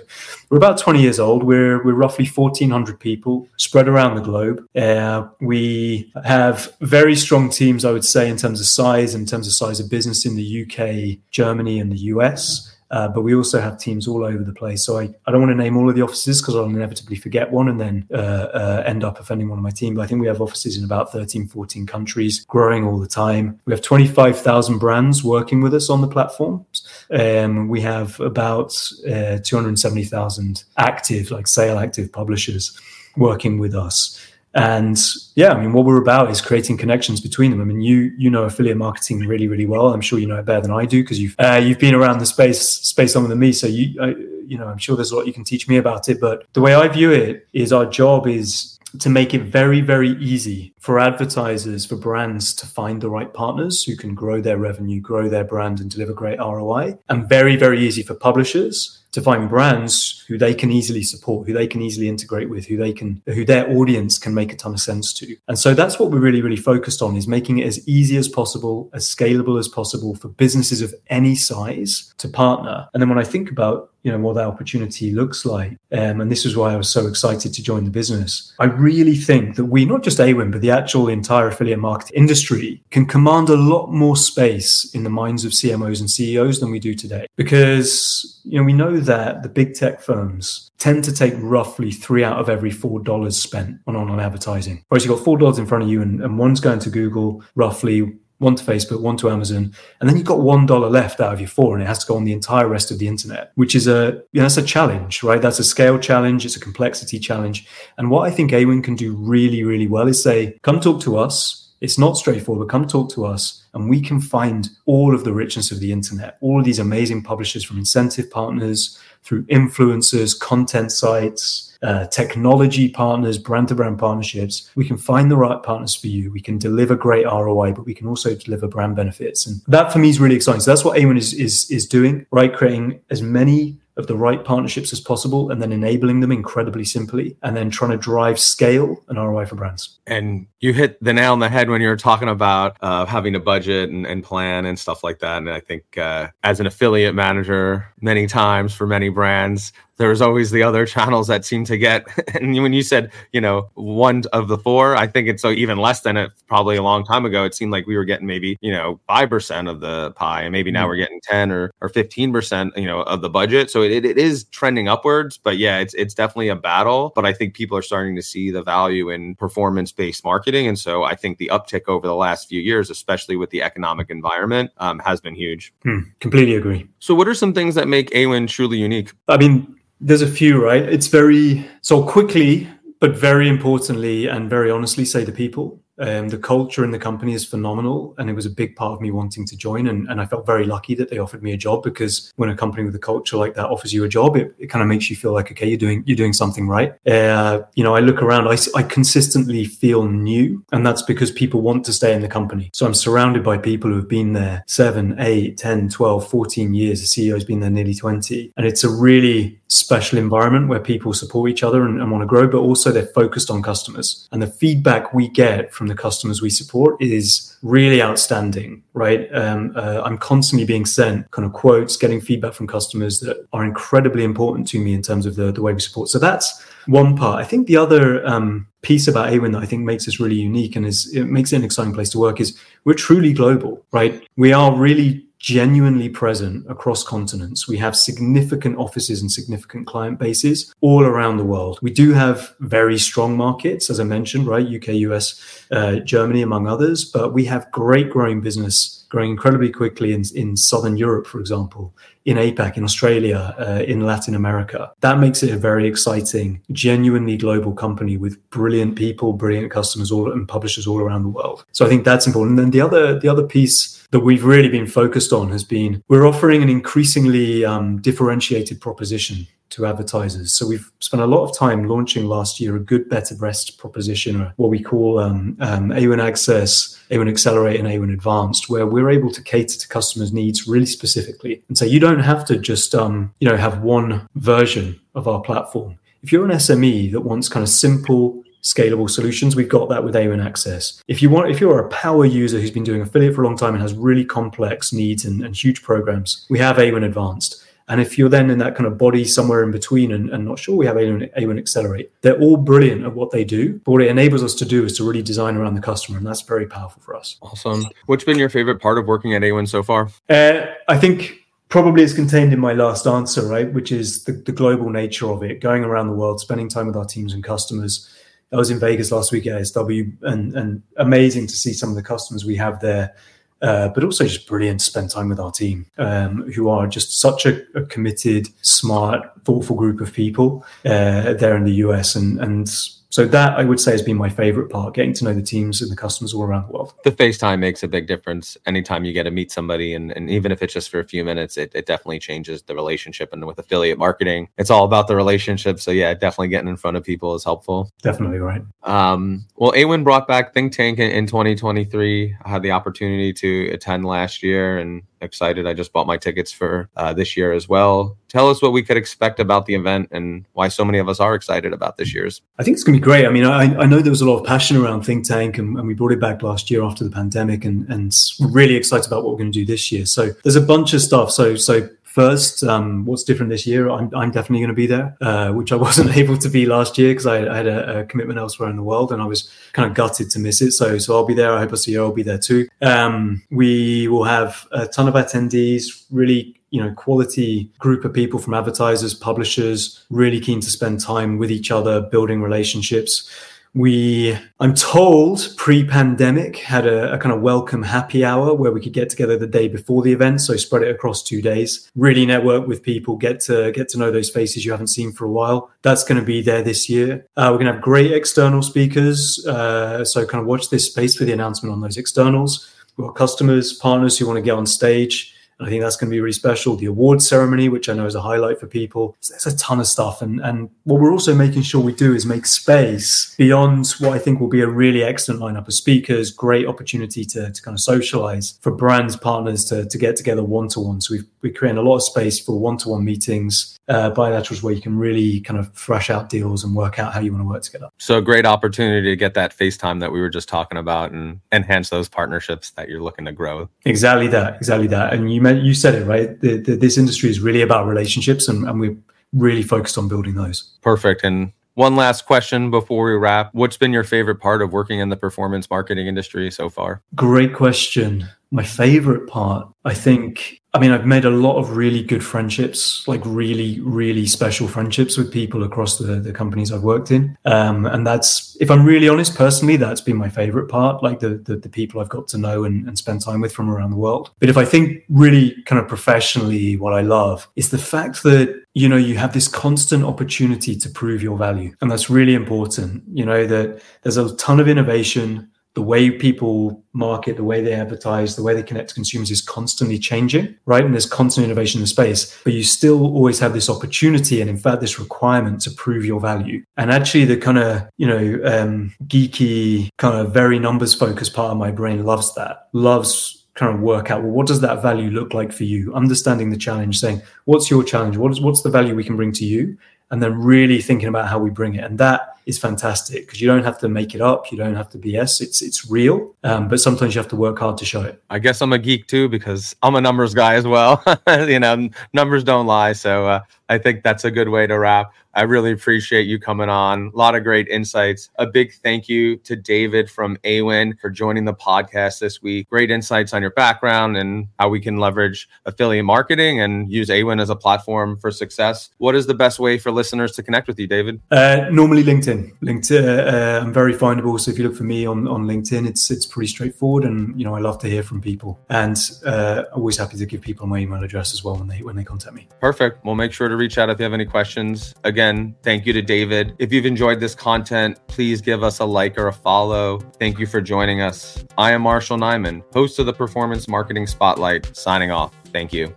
we're 0.49 0.57
about 0.57 0.77
20 0.77 1.01
years 1.01 1.19
old. 1.19 1.43
We're 1.43 1.83
we're 1.83 1.93
roughly 1.93 2.25
1,400 2.25 2.99
people 2.99 3.47
spread 3.57 3.87
around 3.87 4.15
the 4.15 4.21
globe. 4.21 4.65
Uh, 4.75 5.27
we 5.41 6.11
have 6.23 6.75
very 6.81 7.15
strong 7.15 7.49
teams, 7.49 7.85
I 7.85 7.91
would 7.91 8.05
say, 8.05 8.29
in 8.29 8.37
terms 8.37 8.59
of 8.59 8.65
size, 8.65 9.15
in 9.15 9.25
terms 9.25 9.47
of 9.47 9.53
size 9.53 9.79
of 9.79 9.89
business 9.89 10.25
in 10.25 10.35
the 10.35 10.63
UK, 10.63 11.19
Germany, 11.31 11.79
and 11.79 11.91
the 11.91 11.99
US. 12.13 12.72
Uh, 12.93 13.07
but 13.07 13.21
we 13.21 13.33
also 13.33 13.59
have 13.59 13.79
teams 13.79 14.07
all 14.07 14.23
over 14.23 14.43
the 14.43 14.53
place. 14.53 14.85
So 14.85 14.99
I, 14.99 15.09
I 15.25 15.31
don't 15.31 15.41
want 15.41 15.49
to 15.49 15.55
name 15.55 15.75
all 15.77 15.89
of 15.89 15.95
the 15.95 16.03
offices 16.03 16.39
because 16.39 16.55
I'll 16.55 16.65
inevitably 16.65 17.15
forget 17.15 17.51
one 17.51 17.67
and 17.67 17.81
then 17.81 18.07
uh, 18.13 18.17
uh, 18.17 18.83
end 18.85 19.03
up 19.03 19.19
offending 19.19 19.49
one 19.49 19.57
of 19.57 19.63
my 19.63 19.71
team. 19.71 19.95
But 19.95 20.03
I 20.03 20.05
think 20.05 20.21
we 20.21 20.27
have 20.27 20.41
offices 20.41 20.77
in 20.77 20.83
about 20.83 21.11
13, 21.11 21.47
14 21.47 21.87
countries, 21.87 22.45
growing 22.45 22.85
all 22.85 22.99
the 22.99 23.07
time. 23.07 23.59
We 23.65 23.73
have 23.73 23.81
25,000 23.81 24.77
brands 24.77 25.23
working 25.23 25.61
with 25.61 25.73
us 25.73 25.89
on 25.89 26.01
the 26.01 26.07
platforms. 26.07 26.87
Um, 27.09 27.67
we 27.67 27.81
have 27.81 28.19
about 28.19 28.75
uh, 29.07 29.39
270,000 29.43 30.63
active, 30.77 31.31
like 31.31 31.47
sale 31.47 31.79
active 31.79 32.11
publishers 32.11 32.79
working 33.17 33.57
with 33.57 33.73
us. 33.73 34.19
And 34.55 34.99
yeah, 35.35 35.53
I 35.53 35.59
mean, 35.59 35.73
what 35.73 35.85
we're 35.85 36.01
about 36.01 36.29
is 36.29 36.39
creating 36.39 36.77
connections 36.77 37.19
between 37.19 37.49
them. 37.49 37.59
I 37.59 37.63
mean, 37.63 37.81
you 37.81 38.11
you 38.17 38.29
know 38.29 38.43
affiliate 38.43 38.77
marketing 38.77 39.19
really 39.21 39.47
really 39.47 39.65
well. 39.65 39.93
I'm 39.93 40.01
sure 40.01 40.19
you 40.19 40.27
know 40.27 40.37
it 40.37 40.45
better 40.45 40.61
than 40.61 40.71
I 40.71 40.85
do 40.85 41.01
because 41.01 41.19
you've 41.19 41.35
uh, 41.39 41.59
you've 41.63 41.79
been 41.79 41.95
around 41.95 42.19
the 42.19 42.25
space 42.25 42.61
space 42.61 43.15
longer 43.15 43.29
than 43.29 43.39
me. 43.39 43.51
So 43.51 43.67
you 43.67 43.99
uh, 43.99 44.13
you 44.45 44.57
know, 44.57 44.67
I'm 44.67 44.77
sure 44.77 44.95
there's 44.95 45.11
a 45.11 45.15
lot 45.15 45.25
you 45.25 45.33
can 45.33 45.43
teach 45.43 45.67
me 45.67 45.77
about 45.77 46.07
it. 46.07 46.19
But 46.19 46.45
the 46.53 46.61
way 46.61 46.75
I 46.75 46.87
view 46.87 47.11
it 47.11 47.47
is, 47.53 47.73
our 47.73 47.85
job 47.85 48.27
is 48.27 48.77
to 48.99 49.09
make 49.09 49.33
it 49.33 49.41
very 49.41 49.81
very 49.81 50.11
easy 50.17 50.72
for 50.83 50.99
advertisers 50.99 51.85
for 51.85 51.95
brands 51.95 52.53
to 52.53 52.67
find 52.67 52.99
the 52.99 53.09
right 53.09 53.33
partners 53.33 53.85
who 53.85 53.95
can 53.95 54.13
grow 54.13 54.41
their 54.41 54.57
revenue, 54.57 54.99
grow 54.99 55.29
their 55.29 55.45
brand, 55.45 55.79
and 55.79 55.89
deliver 55.89 56.11
great 56.11 56.39
ROI, 56.39 56.97
and 57.07 57.29
very 57.29 57.55
very 57.55 57.79
easy 57.79 58.03
for 58.03 58.13
publishers 58.13 59.01
to 59.13 59.21
find 59.21 59.47
brands 59.47 60.25
who 60.27 60.37
they 60.37 60.53
can 60.53 60.71
easily 60.71 61.03
support, 61.03 61.47
who 61.47 61.53
they 61.53 61.67
can 61.67 61.81
easily 61.81 62.09
integrate 62.09 62.49
with, 62.49 62.65
who 62.65 62.75
they 62.75 62.91
can, 62.91 63.21
who 63.27 63.45
their 63.45 63.69
audience 63.69 64.17
can 64.17 64.33
make 64.33 64.51
a 64.51 64.57
ton 64.57 64.73
of 64.73 64.79
sense 64.79 65.13
to. 65.13 65.37
And 65.47 65.57
so 65.57 65.73
that's 65.73 65.99
what 65.99 66.11
we're 66.11 66.19
really, 66.19 66.41
really 66.41 66.57
focused 66.57 67.01
on 67.01 67.15
is 67.15 67.27
making 67.27 67.59
it 67.59 67.67
as 67.67 67.87
easy 67.87 68.17
as 68.17 68.27
possible, 68.27 68.89
as 68.93 69.05
scalable 69.05 69.59
as 69.59 69.67
possible 69.67 70.15
for 70.15 70.29
businesses 70.29 70.81
of 70.81 70.93
any 71.07 71.35
size 71.35 72.13
to 72.17 72.27
partner. 72.27 72.89
And 72.93 73.01
then 73.01 73.07
when 73.07 73.19
I 73.19 73.23
think 73.23 73.49
about 73.49 73.91
you 74.03 74.11
know 74.11 74.19
what 74.19 74.35
that 74.35 74.47
opportunity 74.47 75.11
looks 75.11 75.45
like 75.45 75.77
um, 75.93 76.19
and 76.19 76.29
this 76.29 76.45
is 76.45 76.57
why 76.57 76.73
i 76.73 76.75
was 76.75 76.89
so 76.89 77.07
excited 77.07 77.53
to 77.53 77.63
join 77.63 77.85
the 77.85 77.89
business 77.89 78.53
i 78.59 78.65
really 78.65 79.15
think 79.15 79.55
that 79.55 79.65
we 79.65 79.85
not 79.85 80.03
just 80.03 80.19
awin 80.19 80.51
but 80.51 80.59
the 80.59 80.69
actual 80.73 81.07
entire 81.07 81.47
affiliate 81.47 81.79
marketing 81.79 82.17
industry 82.17 82.81
can 82.91 83.05
command 83.05 83.49
a 83.49 83.55
lot 83.55 83.91
more 83.91 84.15
space 84.15 84.89
in 84.93 85.03
the 85.03 85.09
minds 85.09 85.45
of 85.45 85.51
cmos 85.51 85.99
and 85.99 86.09
ceos 86.09 86.59
than 86.59 86.71
we 86.71 86.79
do 86.79 86.93
today 86.93 87.25
because 87.35 88.41
you 88.43 88.57
know 88.57 88.63
we 88.63 88.73
know 88.73 88.97
that 88.97 89.43
the 89.43 89.49
big 89.49 89.73
tech 89.73 90.01
firms 90.01 90.71
tend 90.83 91.01
to 91.01 91.13
take 91.13 91.33
roughly 91.37 91.91
three 91.91 92.25
out 92.25 92.39
of 92.39 92.49
every 92.49 92.69
four 92.69 92.99
dollars 92.99 93.41
spent 93.41 93.79
on 93.87 93.95
online 93.95 94.19
advertising. 94.19 94.83
Whereas 94.89 95.05
you've 95.05 95.15
got 95.15 95.23
four 95.23 95.37
dollars 95.37 95.57
in 95.57 95.65
front 95.65 95.85
of 95.85 95.89
you 95.89 96.01
and, 96.01 96.21
and 96.21 96.37
one's 96.37 96.59
going 96.59 96.79
to 96.79 96.89
Google, 96.89 97.41
roughly 97.55 98.11
one 98.39 98.55
to 98.55 98.63
Facebook, 98.63 99.01
one 99.01 99.17
to 99.17 99.29
Amazon, 99.29 99.73
and 99.99 100.09
then 100.09 100.17
you've 100.17 100.25
got 100.25 100.41
one 100.41 100.65
dollar 100.65 100.89
left 100.89 101.19
out 101.19 101.33
of 101.33 101.39
your 101.39 101.49
four, 101.49 101.73
and 101.73 101.83
it 101.83 101.87
has 101.87 101.99
to 101.99 102.07
go 102.07 102.15
on 102.15 102.25
the 102.25 102.33
entire 102.33 102.67
rest 102.67 102.91
of 102.91 102.99
the 102.99 103.07
internet, 103.07 103.51
which 103.55 103.75
is 103.75 103.87
a 103.87 104.21
you 104.31 104.39
know, 104.39 104.43
that's 104.43 104.57
a 104.57 104.63
challenge, 104.63 105.23
right? 105.23 105.41
That's 105.41 105.59
a 105.59 105.63
scale 105.63 105.97
challenge, 105.99 106.45
it's 106.45 106.55
a 106.55 106.59
complexity 106.59 107.19
challenge. 107.19 107.67
And 107.97 108.09
what 108.09 108.27
I 108.27 108.31
think 108.31 108.51
Awin 108.51 108.83
can 108.83 108.95
do 108.95 109.15
really, 109.15 109.63
really 109.63 109.87
well 109.87 110.07
is 110.07 110.21
say, 110.21 110.57
come 110.63 110.79
talk 110.79 111.01
to 111.01 111.17
us. 111.17 111.59
It's 111.81 111.99
not 111.99 112.15
straightforward, 112.15 112.65
but 112.65 112.71
come 112.71 112.87
talk 112.87 113.11
to 113.11 113.25
us 113.25 113.63
and 113.73 113.89
we 113.89 113.99
can 113.99 114.21
find 114.21 114.69
all 114.85 115.13
of 115.13 115.23
the 115.23 115.33
richness 115.33 115.71
of 115.71 115.79
the 115.79 115.91
internet, 115.91 116.37
all 116.41 116.59
of 116.59 116.65
these 116.65 116.79
amazing 116.79 117.23
publishers 117.23 117.63
from 117.63 117.77
incentive 117.77 118.29
partners 118.29 118.97
through 119.23 119.43
influencers, 119.45 120.39
content 120.39 120.91
sites, 120.91 121.72
uh, 121.83 122.07
technology 122.07 122.89
partners, 122.89 123.37
brand 123.37 123.67
to 123.67 123.75
brand 123.75 123.99
partnerships. 123.99 124.71
We 124.75 124.87
can 124.87 124.97
find 124.97 125.29
the 125.29 125.37
right 125.37 125.61
partners 125.61 125.95
for 125.95 126.07
you. 126.07 126.31
We 126.31 126.41
can 126.41 126.57
deliver 126.57 126.95
great 126.95 127.25
ROI, 127.25 127.73
but 127.73 127.85
we 127.85 127.93
can 127.93 128.07
also 128.07 128.35
deliver 128.35 128.67
brand 128.67 128.95
benefits. 128.95 129.45
And 129.45 129.61
that 129.67 129.91
for 129.91 129.99
me 129.99 130.09
is 130.09 130.19
really 130.19 130.35
exciting. 130.35 130.61
So 130.61 130.71
that's 130.71 130.85
what 130.85 130.97
Awin 130.97 131.17
is, 131.17 131.33
is, 131.33 131.69
is 131.69 131.85
doing, 131.85 132.25
right? 132.31 132.53
Creating 132.53 133.01
as 133.09 133.21
many 133.21 133.77
of 133.95 134.07
the 134.07 134.15
right 134.15 134.43
partnerships 134.43 134.91
as 134.91 134.99
possible 134.99 135.51
and 135.51 135.61
then 135.61 135.71
enabling 135.71 136.19
them 136.19 136.31
incredibly 136.31 136.83
simply 136.83 137.37
and 137.43 137.55
then 137.55 137.69
trying 137.69 137.91
to 137.91 137.97
drive 137.97 138.39
scale 138.39 139.03
and 139.07 139.19
ROI 139.19 139.45
for 139.45 139.55
brands. 139.55 139.99
And 140.07 140.47
you 140.61 140.73
hit 140.73 141.01
the 141.03 141.13
nail 141.13 141.33
on 141.33 141.39
the 141.39 141.49
head 141.49 141.69
when 141.69 141.79
you 141.79 141.87
were 141.87 141.97
talking 141.97 142.27
about 142.27 142.77
uh, 142.81 143.05
having 143.05 143.35
a 143.35 143.39
budget 143.39 143.91
and, 143.91 144.07
and, 144.07 144.23
plan 144.23 144.65
and 144.65 144.79
stuff 144.79 145.03
like 145.03 145.19
that. 145.19 145.37
And 145.37 145.49
I 145.49 145.59
think 145.59 145.97
uh, 145.97 146.29
as 146.43 146.59
an 146.59 146.65
affiliate 146.65 147.13
manager, 147.13 147.85
many 148.01 148.25
times 148.25 148.73
for 148.73 148.87
many 148.87 149.09
brands, 149.09 149.73
there's 149.97 150.21
always 150.21 150.49
the 150.51 150.63
other 150.63 150.85
channels 150.95 151.27
that 151.27 151.45
seem 151.45 151.65
to 151.65 151.77
get. 151.77 152.07
And 152.33 152.53
when 152.63 152.73
you 152.73 152.81
said, 152.81 153.11
you 153.31 153.41
know, 153.41 153.69
one 153.75 154.23
of 154.33 154.47
the 154.47 154.57
four, 154.57 154.95
I 154.95 155.05
think 155.07 155.27
it's 155.27 155.41
so 155.41 155.51
even 155.51 155.77
less 155.77 156.01
than 156.01 156.17
it 156.17 156.31
probably 156.47 156.77
a 156.77 156.83
long 156.83 157.05
time 157.05 157.25
ago. 157.25 157.43
It 157.45 157.53
seemed 157.53 157.71
like 157.71 157.85
we 157.85 157.95
were 157.95 158.05
getting 158.05 158.25
maybe, 158.25 158.57
you 158.61 158.71
know, 158.71 158.99
5% 159.07 159.69
of 159.69 159.81
the 159.81 160.11
pie. 160.11 160.41
And 160.41 160.51
maybe 160.51 160.71
now 160.71 160.81
mm-hmm. 160.81 160.89
we're 160.89 160.95
getting 160.95 161.21
10 161.23 161.51
or, 161.51 161.71
or 161.81 161.89
15%, 161.89 162.75
you 162.77 162.85
know, 162.85 163.01
of 163.03 163.21
the 163.21 163.29
budget. 163.29 163.69
So 163.69 163.83
So 163.83 163.89
it, 163.89 164.05
it 164.05 164.17
is 164.17 164.45
trending 164.45 164.87
upwards, 164.87 165.37
but 165.37 165.57
yeah, 165.57 165.79
it's 165.79 165.93
it's 165.95 166.13
definitely 166.13 166.47
a 166.47 166.55
battle. 166.55 167.11
But 167.15 167.25
I 167.25 167.33
think 167.33 167.53
people 167.53 167.77
are 167.77 167.81
starting 167.81 168.15
to 168.15 168.21
see 168.21 168.49
the 168.49 168.63
value 168.63 169.09
in 169.09 169.35
performance 169.35 169.91
based 169.91 170.23
marketing, 170.23 170.67
and 170.67 170.79
so 170.79 171.03
I 171.03 171.15
think 171.15 171.37
the 171.37 171.49
uptick 171.51 171.89
over 171.89 172.07
the 172.07 172.15
last 172.15 172.47
few 172.47 172.61
years, 172.61 172.89
especially 172.89 173.35
with 173.35 173.49
the 173.49 173.61
economic 173.61 174.09
environment, 174.09 174.71
um, 174.77 174.99
has 174.99 175.19
been 175.19 175.35
huge. 175.35 175.73
Hmm, 175.83 175.99
completely 176.21 176.55
agree. 176.55 176.87
So, 176.99 177.13
what 177.13 177.27
are 177.27 177.33
some 177.33 177.53
things 177.53 177.75
that 177.75 177.89
make 177.89 178.09
Awin 178.11 178.47
truly 178.47 178.77
unique? 178.77 179.11
I 179.27 179.35
mean, 179.35 179.75
there's 179.99 180.21
a 180.21 180.27
few, 180.27 180.63
right? 180.63 180.83
It's 180.83 181.07
very 181.07 181.69
so 181.81 182.03
quickly, 182.03 182.67
but 182.99 183.17
very 183.17 183.47
importantly 183.49 184.27
and 184.27 184.49
very 184.49 184.71
honestly, 184.71 185.05
say 185.05 185.23
the 185.23 185.31
people. 185.31 185.82
Um, 185.99 186.29
the 186.29 186.37
culture 186.37 186.83
in 186.83 186.91
the 186.91 186.99
company 186.99 187.33
is 187.33 187.45
phenomenal, 187.45 188.15
and 188.17 188.29
it 188.29 188.33
was 188.33 188.45
a 188.45 188.49
big 188.49 188.75
part 188.75 188.93
of 188.93 189.01
me 189.01 189.11
wanting 189.11 189.45
to 189.45 189.57
join. 189.57 189.87
And, 189.87 190.07
and 190.09 190.19
I 190.19 190.25
felt 190.25 190.45
very 190.45 190.65
lucky 190.65 190.95
that 190.95 191.09
they 191.09 191.19
offered 191.19 191.43
me 191.43 191.53
a 191.53 191.57
job 191.57 191.83
because 191.83 192.31
when 192.35 192.49
a 192.49 192.55
company 192.55 192.83
with 192.83 192.95
a 192.95 192.99
culture 192.99 193.37
like 193.37 193.53
that 193.55 193.65
offers 193.65 193.93
you 193.93 194.03
a 194.03 194.09
job, 194.09 194.35
it, 194.35 194.55
it 194.57 194.67
kind 194.67 194.81
of 194.81 194.87
makes 194.87 195.09
you 195.09 195.15
feel 195.15 195.33
like 195.33 195.51
okay, 195.51 195.67
you're 195.67 195.77
doing 195.77 196.03
you're 196.05 196.17
doing 196.17 196.33
something 196.33 196.67
right. 196.67 196.93
Uh, 197.07 197.61
you 197.75 197.83
know, 197.83 197.95
I 197.95 197.99
look 197.99 198.21
around, 198.21 198.47
I, 198.47 198.57
I 198.75 198.83
consistently 198.83 199.65
feel 199.65 200.07
new, 200.07 200.63
and 200.71 200.85
that's 200.85 201.01
because 201.01 201.31
people 201.31 201.61
want 201.61 201.85
to 201.85 201.93
stay 201.93 202.13
in 202.13 202.21
the 202.21 202.27
company. 202.27 202.69
So 202.73 202.85
I'm 202.85 202.93
surrounded 202.93 203.43
by 203.43 203.57
people 203.57 203.89
who 203.89 203.97
have 203.97 204.07
been 204.07 204.33
there 204.33 204.63
seven, 204.67 205.15
eight, 205.19 205.57
10, 205.57 205.89
12, 205.89 206.27
14 206.27 206.73
years. 206.73 207.01
The 207.01 207.07
CEO's 207.07 207.45
been 207.45 207.59
there 207.59 207.69
nearly 207.69 207.93
20, 207.93 208.53
and 208.57 208.65
it's 208.65 208.83
a 208.83 208.89
really 208.89 209.59
special 209.67 210.19
environment 210.19 210.67
where 210.67 210.79
people 210.79 211.13
support 211.13 211.49
each 211.49 211.63
other 211.63 211.83
and, 211.83 211.99
and 211.99 212.11
want 212.11 212.21
to 212.21 212.27
grow, 212.27 212.47
but 212.47 212.59
also 212.59 212.91
they're 212.91 213.05
focused 213.07 213.49
on 213.49 213.61
customers. 213.61 214.27
And 214.31 214.41
the 214.41 214.47
feedback 214.47 215.13
we 215.13 215.27
get 215.27 215.73
from 215.73 215.82
the 215.87 215.95
customers 215.95 216.41
we 216.41 216.49
support 216.49 217.01
is 217.01 217.55
really 217.61 218.01
outstanding, 218.01 218.83
right? 218.93 219.33
Um, 219.33 219.73
uh, 219.75 220.01
I'm 220.03 220.17
constantly 220.17 220.65
being 220.65 220.85
sent 220.85 221.29
kind 221.31 221.45
of 221.45 221.53
quotes, 221.53 221.97
getting 221.97 222.21
feedback 222.21 222.53
from 222.53 222.67
customers 222.67 223.19
that 223.21 223.47
are 223.53 223.63
incredibly 223.63 224.23
important 224.23 224.67
to 224.69 224.79
me 224.79 224.93
in 224.93 225.01
terms 225.01 225.25
of 225.25 225.35
the, 225.35 225.51
the 225.51 225.61
way 225.61 225.73
we 225.73 225.79
support. 225.79 226.09
So 226.09 226.19
that's 226.19 226.63
one 226.85 227.15
part. 227.15 227.39
I 227.39 227.45
think 227.45 227.67
the 227.67 227.77
other 227.77 228.25
um, 228.27 228.67
piece 228.81 229.07
about 229.07 229.31
Awin 229.31 229.53
that 229.53 229.63
I 229.63 229.65
think 229.65 229.83
makes 229.83 230.07
us 230.07 230.19
really 230.19 230.35
unique 230.35 230.75
and 230.75 230.85
is 230.85 231.13
it 231.13 231.25
makes 231.25 231.53
it 231.53 231.57
an 231.57 231.63
exciting 231.63 231.93
place 231.93 232.09
to 232.09 232.19
work 232.19 232.39
is 232.41 232.57
we're 232.83 232.93
truly 232.93 233.33
global, 233.33 233.85
right? 233.91 234.21
We 234.35 234.53
are 234.53 234.75
really 234.75 235.25
genuinely 235.43 236.07
present 236.07 236.65
across 236.69 237.03
continents. 237.03 237.67
We 237.67 237.75
have 237.77 237.97
significant 237.97 238.77
offices 238.77 239.21
and 239.21 239.29
significant 239.29 239.85
client 239.85 240.17
bases 240.17 240.73
all 240.79 241.03
around 241.03 241.35
the 241.35 241.43
world. 241.43 241.79
We 241.81 241.91
do 241.91 242.13
have 242.13 242.55
very 242.61 242.97
strong 242.97 243.35
markets, 243.35 243.89
as 243.89 243.99
I 243.99 244.05
mentioned, 244.05 244.47
right? 244.47 244.65
UK, 244.65 244.93
US, 245.09 245.65
uh, 245.69 245.97
Germany, 245.97 246.43
among 246.43 246.67
others, 246.67 247.03
but 247.03 247.33
we 247.33 247.43
have 247.43 247.69
great 247.71 248.09
growing 248.09 248.39
business 248.39 249.02
growing 249.13 249.29
incredibly 249.29 249.69
quickly 249.69 250.11
in, 250.11 250.23
in 250.33 250.57
Southern 250.57 250.97
Europe, 250.97 251.27
for 251.27 251.39
example, 251.39 251.93
in 252.25 252.35
APAC, 252.35 252.77
in 252.77 252.83
Australia, 252.83 253.55
uh, 253.59 253.83
in 253.87 253.99
Latin 254.01 254.33
America. 254.33 254.91
That 255.01 255.19
makes 255.19 255.43
it 255.43 255.51
a 255.51 255.57
very 255.57 255.87
exciting, 255.87 256.59
genuinely 256.71 257.37
global 257.37 257.73
company 257.73 258.17
with 258.17 258.39
brilliant 258.49 258.95
people, 258.95 259.33
brilliant 259.33 259.71
customers, 259.71 260.11
all 260.11 260.31
and 260.31 260.47
publishers 260.47 260.87
all 260.87 260.99
around 260.99 261.21
the 261.21 261.29
world. 261.29 261.63
So 261.73 261.85
I 261.85 261.89
think 261.89 262.05
that's 262.05 262.25
important. 262.25 262.57
And 262.57 262.65
then 262.65 262.71
the 262.71 262.81
other 262.81 263.19
the 263.19 263.29
other 263.29 263.45
piece 263.45 264.03
that 264.09 264.21
we've 264.21 264.43
really 264.43 264.69
been 264.69 264.87
focused 264.87 265.31
on 265.31 265.51
has 265.51 265.63
been 265.63 266.01
we're 266.07 266.25
offering 266.25 266.63
an 266.63 266.69
increasingly 266.69 267.63
um, 267.63 268.01
differentiated 268.01 268.81
proposition 268.81 269.45
to 269.73 269.85
advertisers. 269.85 270.53
So 270.53 270.67
we've 270.67 270.91
spent 270.99 271.21
a 271.21 271.27
lot 271.27 271.43
of 271.43 271.55
time 271.55 271.87
launching 271.87 272.25
last 272.25 272.59
year 272.59 272.75
a 272.75 272.79
good, 272.79 273.09
better, 273.09 273.35
best 273.35 273.77
proposition, 273.77 274.41
or 274.41 274.53
what 274.57 274.69
we 274.69 274.81
call 274.81 275.19
um, 275.19 275.57
um, 275.59 275.89
Awin 275.89 276.23
Access, 276.23 276.99
Awin 277.11 277.29
Accelerate, 277.29 277.79
and 277.79 277.87
Awin 277.87 278.13
Advanced, 278.13 278.69
where 278.69 278.87
we're 278.87 279.09
able 279.09 279.31
to 279.31 279.41
cater 279.41 279.77
to 279.77 279.87
customers' 279.87 280.33
needs 280.33 280.67
really 280.67 280.85
specifically. 280.85 281.63
And 281.67 281.77
so 281.77 281.85
you 281.85 281.99
don't 281.99 282.19
have 282.19 282.45
to 282.45 282.57
just 282.57 282.95
um, 282.95 283.33
you 283.39 283.49
know 283.49 283.57
have 283.57 283.81
one 283.81 284.27
version 284.35 284.99
of 285.15 285.27
our 285.27 285.41
platform. 285.41 285.97
If 286.21 286.31
you're 286.31 286.45
an 286.45 286.51
SME 286.51 287.11
that 287.11 287.21
wants 287.21 287.49
kind 287.49 287.63
of 287.63 287.69
simple 287.69 288.43
scalable 288.63 289.09
solutions. 289.09 289.55
We've 289.55 289.69
got 289.69 289.89
that 289.89 290.03
with 290.03 290.15
Awin 290.15 290.43
Access. 290.43 291.03
If 291.07 291.21
you 291.21 291.29
want, 291.29 291.51
if 291.51 291.59
you're 291.59 291.79
a 291.79 291.89
power 291.89 292.25
user 292.25 292.59
who's 292.59 292.71
been 292.71 292.85
doing 292.85 293.01
affiliate 293.01 293.35
for 293.35 293.43
a 293.43 293.45
long 293.45 293.57
time 293.57 293.73
and 293.73 293.81
has 293.81 293.93
really 293.93 294.25
complex 294.25 294.93
needs 294.93 295.25
and, 295.25 295.43
and 295.43 295.55
huge 295.55 295.83
programs, 295.83 296.47
we 296.49 296.59
have 296.59 296.77
Awin 296.77 297.03
Advanced. 297.03 297.62
And 297.87 297.99
if 297.99 298.17
you're 298.17 298.29
then 298.29 298.49
in 298.49 298.59
that 298.59 298.75
kind 298.75 298.87
of 298.87 298.97
body 298.97 299.25
somewhere 299.25 299.63
in 299.63 299.71
between 299.71 300.11
and, 300.11 300.29
and 300.29 300.45
not 300.45 300.59
sure, 300.59 300.75
we 300.75 300.85
have 300.85 300.95
Awin, 300.95 301.29
Awin 301.37 301.57
Accelerate. 301.57 302.11
They're 302.21 302.39
all 302.39 302.57
brilliant 302.57 303.03
at 303.03 303.13
what 303.13 303.31
they 303.31 303.43
do. 303.43 303.79
But 303.83 303.91
what 303.91 304.01
it 304.01 304.07
enables 304.07 304.43
us 304.43 304.55
to 304.55 304.65
do 304.65 304.85
is 304.85 304.97
to 304.97 305.07
really 305.07 305.21
design 305.21 305.57
around 305.57 305.75
the 305.75 305.81
customer. 305.81 306.17
And 306.17 306.25
that's 306.25 306.41
very 306.41 306.65
powerful 306.65 307.01
for 307.01 307.15
us. 307.15 307.37
Awesome. 307.41 307.85
What's 308.05 308.23
been 308.23 308.39
your 308.39 308.49
favorite 308.49 308.79
part 308.79 308.97
of 308.97 309.05
working 309.05 309.33
at 309.35 309.41
Awin 309.41 309.67
so 309.67 309.83
far? 309.83 310.09
Uh, 310.29 310.65
I 310.87 310.97
think 310.97 311.39
probably 311.67 312.03
is 312.03 312.13
contained 312.13 312.53
in 312.53 312.59
my 312.59 312.73
last 312.73 313.05
answer, 313.05 313.45
right? 313.45 313.71
Which 313.71 313.91
is 313.91 314.23
the, 314.23 314.31
the 314.31 314.51
global 314.51 314.89
nature 314.89 315.29
of 315.29 315.43
it, 315.43 315.59
going 315.59 315.83
around 315.83 316.07
the 316.07 316.13
world, 316.13 316.39
spending 316.39 316.69
time 316.69 316.87
with 316.87 316.95
our 316.95 317.05
teams 317.05 317.33
and 317.33 317.43
customers 317.43 318.09
I 318.53 318.55
was 318.55 318.69
in 318.69 318.79
Vegas 318.79 319.11
last 319.11 319.31
week 319.31 319.47
at 319.47 319.65
SW 319.65 319.89
and 320.21 320.55
and 320.55 320.83
amazing 320.97 321.47
to 321.47 321.55
see 321.55 321.73
some 321.73 321.89
of 321.89 321.95
the 321.95 322.03
customers 322.03 322.45
we 322.45 322.55
have 322.57 322.79
there. 322.79 323.15
Uh, 323.63 323.87
but 323.87 324.03
also 324.03 324.25
just 324.25 324.45
brilliant 324.45 324.81
to 324.81 324.85
spend 324.85 325.09
time 325.09 325.29
with 325.29 325.39
our 325.39 325.51
team, 325.51 325.85
um, 325.97 326.51
who 326.51 326.67
are 326.67 326.85
just 326.85 327.17
such 327.17 327.45
a, 327.45 327.61
a, 327.75 327.83
committed, 327.85 328.49
smart, 328.61 329.21
thoughtful 329.45 329.77
group 329.77 330.01
of 330.01 330.11
people 330.11 330.65
uh, 330.85 331.31
there 331.33 331.55
in 331.55 331.63
the 331.63 331.75
US, 331.75 332.13
and 332.13 332.41
and 332.41 332.67
so 333.13 333.25
that 333.25 333.59
I 333.59 333.63
would 333.63 333.79
say 333.79 333.91
has 333.91 334.01
been 334.01 334.17
my 334.17 334.27
favorite 334.27 334.71
part, 334.71 334.95
getting 334.95 335.13
to 335.13 335.25
know 335.25 335.35
the 335.35 335.43
teams 335.43 335.83
and 335.83 335.91
the 335.91 335.95
customers 335.95 336.33
all 336.33 336.41
around 336.41 336.65
the 336.65 336.73
world. 336.73 336.95
The 337.03 337.11
FaceTime 337.11 337.59
makes 337.59 337.83
a 337.83 337.87
big 337.87 338.07
difference. 338.07 338.57
Anytime 338.65 339.05
you 339.05 339.13
get 339.13 339.23
to 339.23 339.29
meet 339.29 339.51
somebody, 339.51 339.93
and, 339.93 340.11
and 340.13 340.31
even 340.31 340.51
if 340.51 340.63
it's 340.63 340.73
just 340.73 340.89
for 340.89 340.99
a 340.99 341.03
few 341.03 341.23
minutes, 341.23 341.55
it, 341.55 341.71
it 341.75 341.85
definitely 341.85 342.17
changes 342.17 342.63
the 342.63 342.73
relationship. 342.73 343.31
And 343.31 343.45
with 343.45 343.59
affiliate 343.59 343.99
marketing, 343.99 344.49
it's 344.57 344.71
all 344.71 344.83
about 344.83 345.07
the 345.07 345.15
relationship. 345.15 345.79
So 345.79 345.91
yeah, 345.91 346.15
definitely 346.15 346.47
getting 346.47 346.69
in 346.69 346.75
front 346.75 346.97
of 346.97 347.03
people 347.03 347.35
is 347.35 347.43
helpful. 347.43 347.91
Definitely 348.01 348.39
right. 348.39 348.63
Um, 348.81 349.45
well, 349.57 349.73
Awin 349.73 350.03
brought 350.03 350.27
back 350.27 350.55
ThinkTank 350.55 350.97
in, 350.97 351.11
in 351.11 351.27
2023. 351.27 352.35
I 352.43 352.49
had 352.49 352.63
the 352.63 352.71
opportunity 352.71 353.31
to 353.31 353.69
attend 353.73 354.05
last 354.05 354.41
year 354.41 354.79
and 354.79 355.03
excited. 355.23 355.65
I 355.65 355.73
just 355.73 355.91
bought 355.93 356.07
my 356.07 356.17
tickets 356.17 356.51
for 356.51 356.89
uh, 356.95 357.13
this 357.13 357.35
year 357.35 357.53
as 357.53 357.67
well. 357.67 358.17
Tell 358.27 358.49
us 358.49 358.61
what 358.61 358.73
we 358.73 358.83
could 358.83 358.97
expect 358.97 359.39
about 359.39 359.65
the 359.65 359.75
event 359.75 360.09
and 360.11 360.45
why 360.53 360.67
so 360.67 360.83
many 360.83 360.97
of 360.97 361.07
us 361.07 361.19
are 361.19 361.35
excited 361.35 361.71
about 361.71 361.97
this 361.97 362.13
year's. 362.13 362.41
I 362.57 362.63
think 362.63 362.75
it's 362.75 362.83
going 362.83 362.95
to 362.95 362.99
be 362.99 363.03
great. 363.03 363.25
I 363.25 363.29
mean, 363.29 363.45
I, 363.45 363.75
I 363.75 363.85
know 363.85 363.99
there 363.99 364.11
was 364.11 364.21
a 364.21 364.29
lot 364.29 364.39
of 364.39 364.45
passion 364.45 364.77
around 364.77 365.01
ThinkTank, 365.03 365.57
and, 365.57 365.77
and 365.77 365.87
we 365.87 365.93
brought 365.93 366.11
it 366.11 366.19
back 366.19 366.41
last 366.41 366.71
year 366.71 366.83
after 366.83 367.03
the 367.03 367.11
pandemic, 367.11 367.65
and, 367.65 367.87
and 367.89 368.13
we're 368.39 368.51
really 368.51 368.75
excited 368.75 369.07
about 369.07 369.23
what 369.23 369.33
we're 369.33 369.39
going 369.39 369.51
to 369.51 369.59
do 369.59 369.65
this 369.65 369.91
year. 369.91 370.05
So 370.05 370.31
there's 370.43 370.55
a 370.55 370.61
bunch 370.61 370.93
of 370.93 371.01
stuff. 371.01 371.31
So 371.31 371.55
so 371.55 371.89
First, 372.13 372.63
um, 372.63 373.05
what's 373.05 373.23
different 373.23 373.49
this 373.49 373.65
year? 373.65 373.89
I'm, 373.89 374.11
I'm 374.15 374.29
definitely 374.29 374.59
going 374.59 374.67
to 374.67 374.75
be 374.75 374.85
there, 374.85 375.17
uh, 375.19 375.51
which 375.51 375.71
I 375.71 375.75
wasn't 375.87 376.15
able 376.15 376.37
to 376.37 376.47
be 376.47 376.67
last 376.67 376.95
year 376.95 377.09
because 377.09 377.25
I, 377.25 377.51
I, 377.51 377.57
had 377.57 377.65
a, 377.65 378.01
a, 378.01 378.05
commitment 378.05 378.37
elsewhere 378.37 378.69
in 378.69 378.75
the 378.75 378.83
world, 378.83 379.11
and 379.11 379.19
I 379.19 379.25
was 379.25 379.49
kind 379.71 379.89
of 379.89 379.95
gutted 379.95 380.29
to 380.29 380.39
miss 380.39 380.61
it. 380.61 380.73
So, 380.73 380.99
so 380.99 381.15
I'll 381.15 381.25
be 381.25 381.33
there. 381.33 381.51
I 381.51 381.57
hope 381.61 381.73
I 381.73 381.75
see 381.75 381.93
you. 381.93 382.03
I'll 382.03 382.13
be 382.13 382.21
there 382.21 382.37
too. 382.37 382.67
Um, 382.83 383.41
we 383.49 384.07
will 384.09 384.25
have 384.25 384.67
a 384.71 384.85
ton 384.85 385.07
of 385.07 385.15
attendees. 385.15 386.05
Really 386.11 386.55
you 386.69 386.83
know 386.83 386.91
quality 386.93 387.71
group 387.79 388.05
of 388.05 388.13
people 388.13 388.39
from 388.39 388.55
advertisers 388.55 389.13
publishers 389.13 390.03
really 390.09 390.39
keen 390.39 390.59
to 390.59 390.71
spend 390.71 390.99
time 390.99 391.37
with 391.37 391.51
each 391.51 391.69
other 391.69 392.01
building 392.01 392.41
relationships 392.41 393.29
we, 393.75 394.37
I'm 394.59 394.75
told, 394.75 395.55
pre-pandemic 395.57 396.57
had 396.57 396.85
a, 396.85 397.13
a, 397.13 397.17
kind 397.17 397.33
of 397.33 397.41
welcome 397.41 397.81
happy 397.81 398.23
hour 398.23 398.53
where 398.53 398.71
we 398.71 398.79
could 398.79 398.93
get 398.93 399.09
together 399.09 399.35
the 399.35 399.47
day 399.47 399.67
before 399.67 400.03
the 400.03 400.11
event, 400.11 400.41
so 400.41 400.55
spread 400.57 400.83
it 400.83 400.91
across 400.91 401.23
two 401.23 401.41
days. 401.41 401.89
Really 401.95 402.25
network 402.25 402.67
with 402.67 402.83
people, 402.83 403.15
get 403.15 403.39
to 403.41 403.71
get 403.71 403.89
to 403.89 403.97
know 403.97 404.11
those 404.11 404.29
faces 404.29 404.63
you 404.63 404.71
haven't 404.71 404.87
seen 404.87 405.11
for 405.11 405.25
a 405.25 405.31
while. 405.31 405.71
That's 405.81 406.03
going 406.03 406.19
to 406.19 406.25
be 406.25 406.41
there 406.41 406.61
this 406.61 406.87
year. 406.87 407.25
Uh, 407.35 407.49
we're 407.51 407.57
going 407.57 407.65
to 407.65 407.73
have 407.73 407.81
great 407.81 408.11
external 408.11 408.61
speakers, 408.61 409.43
uh, 409.47 410.05
so 410.05 410.23
kind 410.25 410.41
of 410.41 410.47
watch 410.47 410.69
this 410.69 410.85
space 410.85 411.15
for 411.15 411.25
the 411.25 411.33
announcement 411.33 411.73
on 411.73 411.81
those 411.81 411.97
externals. 411.97 412.71
We've 412.95 413.07
got 413.07 413.15
customers, 413.15 413.73
partners 413.73 414.19
who 414.19 414.27
want 414.27 414.37
to 414.37 414.43
get 414.43 414.53
on 414.53 414.67
stage. 414.67 415.32
I 415.65 415.69
think 415.69 415.81
that's 415.81 415.95
going 415.95 416.09
to 416.09 416.15
be 416.15 416.19
really 416.19 416.33
special. 416.33 416.75
The 416.75 416.85
award 416.85 417.21
ceremony, 417.21 417.69
which 417.69 417.89
I 417.89 417.93
know 417.93 418.05
is 418.05 418.15
a 418.15 418.21
highlight 418.21 418.59
for 418.59 418.67
people. 418.67 419.15
There's 419.29 419.45
a 419.45 419.57
ton 419.57 419.79
of 419.79 419.87
stuff. 419.87 420.21
And, 420.21 420.39
and 420.41 420.69
what 420.83 420.99
we're 420.99 421.11
also 421.11 421.33
making 421.35 421.63
sure 421.63 421.81
we 421.81 421.93
do 421.93 422.13
is 422.13 422.25
make 422.25 422.45
space 422.45 423.33
beyond 423.37 423.87
what 423.99 424.13
I 424.13 424.19
think 424.19 424.39
will 424.39 424.47
be 424.47 424.61
a 424.61 424.67
really 424.67 425.03
excellent 425.03 425.41
lineup 425.41 425.67
of 425.67 425.73
speakers, 425.73 426.31
great 426.31 426.67
opportunity 426.67 427.25
to, 427.25 427.51
to 427.51 427.61
kind 427.61 427.75
of 427.75 427.81
socialize 427.81 428.59
for 428.61 428.71
brands, 428.71 429.15
partners 429.15 429.65
to, 429.65 429.85
to 429.85 429.97
get 429.97 430.15
together 430.15 430.43
one 430.43 430.67
to 430.69 430.79
one. 430.79 431.01
So 431.01 431.15
we've, 431.15 431.25
we're 431.41 431.53
creating 431.53 431.77
a 431.77 431.81
lot 431.81 431.95
of 431.95 432.03
space 432.03 432.39
for 432.39 432.57
one 432.57 432.77
to 432.77 432.89
one 432.89 433.03
meetings, 433.05 433.77
uh, 433.89 434.11
bilaterals 434.11 434.63
where 434.63 434.73
you 434.73 434.81
can 434.81 434.97
really 434.97 435.41
kind 435.41 435.59
of 435.59 435.73
thrash 435.73 436.09
out 436.09 436.29
deals 436.29 436.63
and 436.63 436.73
work 436.75 436.99
out 436.99 437.13
how 437.13 437.19
you 437.19 437.31
want 437.31 437.43
to 437.43 437.47
work 437.47 437.63
together. 437.63 437.89
So 437.97 438.17
a 438.17 438.21
great 438.21 438.45
opportunity 438.45 439.09
to 439.09 439.15
get 439.15 439.33
that 439.33 439.55
FaceTime 439.55 439.99
that 439.99 440.11
we 440.11 440.21
were 440.21 440.29
just 440.29 440.47
talking 440.47 440.77
about 440.77 441.11
and 441.11 441.41
enhance 441.51 441.89
those 441.89 442.07
partnerships 442.07 442.71
that 442.71 442.87
you're 442.87 443.01
looking 443.01 443.25
to 443.25 443.31
grow. 443.31 443.69
Exactly 443.85 444.27
that. 444.27 444.55
Exactly 444.55 444.87
that. 444.87 445.13
And 445.13 445.33
you 445.33 445.41
meant 445.41 445.52
you 445.53 445.73
said 445.73 445.95
it 445.95 446.05
right. 446.05 446.39
The, 446.39 446.57
the, 446.57 446.75
this 446.75 446.97
industry 446.97 447.29
is 447.29 447.39
really 447.39 447.61
about 447.61 447.87
relationships, 447.87 448.47
and, 448.47 448.67
and 448.67 448.79
we're 448.79 448.97
really 449.33 449.63
focused 449.63 449.97
on 449.97 450.07
building 450.07 450.35
those. 450.35 450.77
Perfect. 450.81 451.23
And 451.23 451.53
one 451.75 451.95
last 451.95 452.25
question 452.25 452.69
before 452.69 453.05
we 453.07 453.13
wrap. 453.13 453.49
What's 453.53 453.77
been 453.77 453.93
your 453.93 454.03
favorite 454.03 454.35
part 454.35 454.61
of 454.61 454.71
working 454.71 454.99
in 454.99 455.09
the 455.09 455.17
performance 455.17 455.69
marketing 455.69 456.07
industry 456.07 456.51
so 456.51 456.69
far? 456.69 457.01
Great 457.15 457.53
question. 457.55 458.27
My 458.53 458.63
favorite 458.63 459.27
part, 459.27 459.67
I 459.83 459.95
think, 459.95 460.61
I 460.75 460.79
mean, 460.79 460.91
I've 460.91 461.07
made 461.07 461.25
a 461.25 461.31
lot 461.31 461.57
of 461.57 461.75
really 461.75 462.03
good 462.03 462.23
friendships, 462.23 463.03
like 463.07 463.21
really, 463.25 463.79
really 463.81 464.27
special 464.27 464.67
friendships 464.67 465.17
with 465.17 465.33
people 465.33 465.63
across 465.63 465.97
the, 465.97 466.19
the 466.19 466.31
companies 466.31 466.71
I've 466.71 466.83
worked 466.83 467.09
in. 467.09 467.35
Um, 467.45 467.87
and 467.87 468.05
that's, 468.05 468.55
if 468.61 468.69
I'm 468.69 468.85
really 468.85 469.09
honest, 469.09 469.35
personally, 469.35 469.75
that's 469.75 470.01
been 470.01 470.17
my 470.17 470.29
favorite 470.29 470.69
part, 470.69 471.01
like 471.01 471.19
the, 471.19 471.29
the, 471.29 471.57
the 471.57 471.67
people 471.67 471.99
I've 471.99 472.09
got 472.09 472.27
to 472.27 472.37
know 472.37 472.63
and, 472.63 472.87
and 472.87 472.95
spend 472.95 473.21
time 473.21 473.41
with 473.41 473.51
from 473.51 473.71
around 473.71 473.89
the 473.89 473.97
world. 473.97 474.29
But 474.39 474.49
if 474.49 474.57
I 474.57 474.65
think 474.65 475.03
really 475.09 475.59
kind 475.63 475.81
of 475.81 475.87
professionally, 475.87 476.77
what 476.77 476.93
I 476.93 477.01
love 477.01 477.49
is 477.55 477.71
the 477.71 477.79
fact 477.79 478.21
that, 478.21 478.63
you 478.75 478.87
know, 478.87 478.97
you 478.97 479.17
have 479.17 479.33
this 479.33 479.47
constant 479.47 480.03
opportunity 480.03 480.75
to 480.75 480.89
prove 480.89 481.23
your 481.23 481.37
value. 481.37 481.75
And 481.81 481.89
that's 481.89 482.07
really 482.09 482.35
important, 482.35 483.03
you 483.11 483.25
know, 483.25 483.47
that 483.47 483.81
there's 484.03 484.17
a 484.17 484.35
ton 484.37 484.59
of 484.59 484.67
innovation 484.67 485.49
the 485.75 485.81
way 485.81 486.11
people 486.11 486.83
market, 486.93 487.35
the 487.35 487.43
way 487.43 487.61
they 487.61 487.73
advertise, 487.73 488.35
the 488.35 488.43
way 488.43 488.53
they 488.53 488.61
connect 488.61 488.89
to 488.89 488.95
consumers 488.95 489.31
is 489.31 489.41
constantly 489.41 489.97
changing, 489.97 490.55
right? 490.65 490.85
And 490.85 490.93
there's 490.93 491.07
constant 491.07 491.45
innovation 491.45 491.79
in 491.79 491.83
the 491.83 491.87
space, 491.87 492.39
but 492.43 492.53
you 492.53 492.63
still 492.63 493.03
always 493.07 493.39
have 493.39 493.53
this 493.53 493.69
opportunity 493.69 494.39
and, 494.39 494.49
in 494.49 494.57
fact, 494.57 494.81
this 494.81 494.99
requirement 494.99 495.61
to 495.61 495.71
prove 495.71 496.05
your 496.05 496.19
value. 496.19 496.63
And 496.77 496.91
actually, 496.91 497.25
the 497.25 497.37
kind 497.37 497.57
of, 497.57 497.83
you 497.97 498.07
know, 498.07 498.39
um, 498.45 498.93
geeky, 499.05 499.89
kind 499.97 500.15
of 500.15 500.33
very 500.33 500.59
numbers 500.59 500.93
focused 500.93 501.33
part 501.33 501.51
of 501.51 501.57
my 501.57 501.71
brain 501.71 502.05
loves 502.05 502.35
that, 502.35 502.69
loves 502.73 503.39
kind 503.55 503.73
of 503.73 503.81
work 503.81 504.09
out 504.09 504.23
well 504.23 504.31
what 504.31 504.47
does 504.47 504.61
that 504.61 504.81
value 504.81 505.11
look 505.11 505.35
like 505.35 505.53
for 505.53 505.63
you 505.63 505.93
understanding 505.93 506.49
the 506.49 506.57
challenge 506.57 506.99
saying 506.99 507.21
what's 507.45 507.69
your 507.69 507.83
challenge 507.83 508.17
what 508.17 508.31
is 508.31 508.41
what's 508.41 508.63
the 508.63 508.69
value 508.69 508.95
we 508.95 509.03
can 509.03 509.15
bring 509.15 509.31
to 509.31 509.45
you 509.45 509.77
and 510.13 510.21
then 510.21 510.39
really 510.39 510.79
thinking 510.79 511.07
about 511.07 511.27
how 511.27 511.39
we 511.39 511.49
bring 511.49 511.73
it. 511.73 511.83
And 511.83 511.97
that 511.97 512.37
is 512.45 512.59
fantastic 512.59 513.25
because 513.25 513.41
you 513.41 513.47
don't 513.47 513.63
have 513.63 513.79
to 513.79 513.89
make 513.89 514.13
it 514.13 514.21
up. 514.21 514.51
You 514.51 514.59
don't 514.59 514.75
have 514.75 514.87
to 514.89 514.99
BS. 514.99 515.41
It's 515.41 515.63
it's 515.63 515.89
real, 515.89 516.35
um, 516.43 516.67
but 516.67 516.79
sometimes 516.79 517.15
you 517.15 517.19
have 517.19 517.29
to 517.29 517.35
work 517.35 517.57
hard 517.57 517.79
to 517.79 517.85
show 517.85 518.03
it. 518.03 518.21
I 518.29 518.37
guess 518.37 518.61
I'm 518.61 518.73
a 518.73 518.77
geek 518.77 519.07
too 519.07 519.27
because 519.27 519.75
I'm 519.81 519.95
a 519.95 520.01
numbers 520.01 520.35
guy 520.35 520.53
as 520.53 520.67
well. 520.67 521.03
you 521.27 521.59
know, 521.59 521.89
numbers 522.13 522.43
don't 522.43 522.67
lie. 522.67 522.93
So 522.93 523.25
uh, 523.25 523.39
I 523.73 523.79
think 523.79 524.03
that's 524.03 524.23
a 524.23 524.29
good 524.29 524.49
way 524.49 524.67
to 524.67 524.77
wrap. 524.77 525.11
I 525.35 525.41
really 525.41 525.71
appreciate 525.71 526.27
you 526.27 526.37
coming 526.37 526.69
on. 526.69 527.11
A 527.11 527.17
lot 527.17 527.33
of 527.33 527.43
great 527.43 527.67
insights. 527.67 528.29
A 528.35 528.45
big 528.45 528.71
thank 528.71 529.09
you 529.09 529.37
to 529.37 529.55
David 529.55 530.11
from 530.11 530.37
Awin 530.43 530.99
for 530.99 531.09
joining 531.09 531.45
the 531.45 531.55
podcast 531.55 532.19
this 532.19 532.43
week. 532.43 532.69
Great 532.69 532.91
insights 532.91 533.33
on 533.33 533.41
your 533.41 533.49
background 533.49 534.15
and 534.15 534.47
how 534.59 534.69
we 534.69 534.79
can 534.79 534.97
leverage 534.97 535.49
affiliate 535.65 536.05
marketing 536.05 536.61
and 536.61 536.91
use 536.91 537.09
Awin 537.09 537.41
as 537.41 537.49
a 537.49 537.55
platform 537.55 538.15
for 538.15 538.29
success. 538.29 538.91
What 538.99 539.15
is 539.15 539.25
the 539.25 539.33
best 539.33 539.59
way 539.59 539.79
for 539.79 539.91
listeners 539.91 540.33
to 540.33 540.43
connect 540.43 540.67
with 540.67 540.77
you, 540.77 540.85
David? 540.85 541.19
Uh, 541.31 541.67
normally 541.71 542.03
LinkedIn. 542.03 542.55
LinkedIn. 542.59 543.33
Uh, 543.33 543.61
I'm 543.61 543.73
very 543.73 543.95
findable. 543.95 544.39
So 544.39 544.51
if 544.51 544.59
you 544.59 544.65
look 544.67 544.75
for 544.75 544.83
me 544.83 545.07
on, 545.07 545.27
on 545.27 545.45
LinkedIn, 545.45 545.87
it's 545.87 546.11
it's 546.11 546.27
pretty 546.27 546.47
straightforward. 546.47 547.05
And 547.05 547.39
you 547.39 547.43
know, 547.43 547.55
I 547.55 547.59
love 547.59 547.79
to 547.79 547.87
hear 547.87 548.03
from 548.03 548.21
people, 548.21 548.59
and 548.69 548.97
uh, 549.25 549.63
always 549.73 549.97
happy 549.97 550.17
to 550.17 550.27
give 550.27 550.41
people 550.41 550.67
my 550.67 550.77
email 550.77 551.03
address 551.03 551.33
as 551.33 551.43
well 551.43 551.55
when 551.55 551.67
they 551.67 551.81
when 551.81 551.95
they 551.95 552.03
contact 552.03 552.35
me. 552.35 552.47
Perfect. 552.59 553.03
We'll 553.03 553.15
make 553.15 553.33
sure 553.33 553.49
to 553.49 553.55
reach 553.63 553.77
out 553.77 553.89
if 553.89 553.97
you 553.97 554.03
have 554.03 554.13
any 554.13 554.25
questions. 554.25 554.93
Again 555.05 555.55
thank 555.63 555.85
you 555.85 555.93
to 555.93 556.01
David. 556.01 556.53
If 556.59 556.73
you've 556.73 556.85
enjoyed 556.85 557.21
this 557.21 557.33
content, 557.33 557.97
please 558.07 558.41
give 558.41 558.61
us 558.61 558.79
a 558.79 558.85
like 558.85 559.17
or 559.17 559.27
a 559.29 559.33
follow. 559.33 559.99
Thank 560.19 560.37
you 560.37 560.45
for 560.45 560.59
joining 560.59 560.99
us. 560.99 561.45
I 561.57 561.71
am 561.71 561.83
Marshall 561.83 562.17
Nyman, 562.17 562.61
host 562.73 562.99
of 562.99 563.05
the 563.05 563.13
Performance 563.13 563.69
Marketing 563.69 564.05
Spotlight, 564.05 564.75
signing 564.75 565.11
off. 565.11 565.33
Thank 565.53 565.71
you. 565.71 565.95